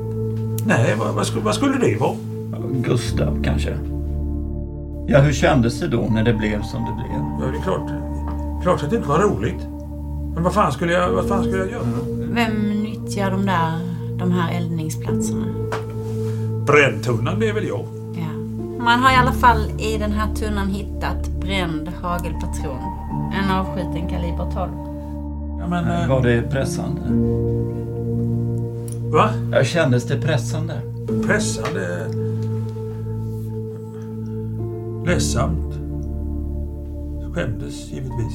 Nej, 0.67 0.95
vad, 0.99 1.15
vad, 1.15 1.27
skulle, 1.27 1.45
vad 1.45 1.55
skulle 1.55 1.79
det 1.79 1.97
vara? 2.01 2.17
Gustav 2.73 3.43
kanske? 3.43 3.71
Ja, 5.07 5.21
hur 5.21 5.33
kändes 5.33 5.81
det 5.81 5.89
då 5.89 6.09
när 6.11 6.25
det 6.25 6.35
blev 6.35 6.63
som 6.63 6.85
det 6.85 6.93
blev? 6.93 7.23
Ja, 7.41 7.53
det 7.53 7.59
är 7.59 7.63
klart. 7.63 7.91
Klart 8.63 8.83
att 8.83 8.91
det 8.91 8.97
inte 8.97 9.09
var 9.09 9.19
roligt. 9.19 9.67
Men 10.35 10.43
vad 10.43 10.55
fan 10.55 10.73
skulle 10.73 10.93
jag, 10.93 11.11
vad 11.11 11.29
fan 11.29 11.43
skulle 11.43 11.59
jag 11.59 11.71
göra? 11.71 11.83
Vem 12.33 12.83
nyttjar 12.83 13.31
de 13.31 13.47
där, 13.47 13.90
de 14.21 14.33
här 14.33 14.57
eldningsplatserna? 14.57 15.47
Bränntunnan, 16.67 17.41
det 17.41 17.49
är 17.49 17.53
väl 17.55 17.67
jag. 17.69 17.87
Ja. 18.15 18.33
Man 18.85 18.99
har 18.99 19.13
i 19.13 19.17
alla 19.17 19.33
fall 19.33 19.71
i 19.79 19.99
den 19.99 20.13
här 20.13 20.35
tunnan 20.35 20.69
hittat 20.69 21.29
bränd 21.41 21.89
hagelpatron. 22.03 22.79
En 23.45 23.51
avskjuten 23.51 24.09
kaliber 24.09 24.51
12. 24.55 24.71
Ja, 25.61 25.67
men, 25.69 25.89
eh, 26.03 26.09
Var 26.09 26.23
det 26.23 26.43
pressande? 26.43 27.01
Va? 29.13 29.31
Ja, 29.53 29.65
kändes 29.65 30.05
det 30.05 30.21
pressande? 30.21 30.75
Pressande... 31.27 32.07
Ledsamt. 35.07 35.75
Skämdes 37.35 37.93
givetvis. 37.93 38.35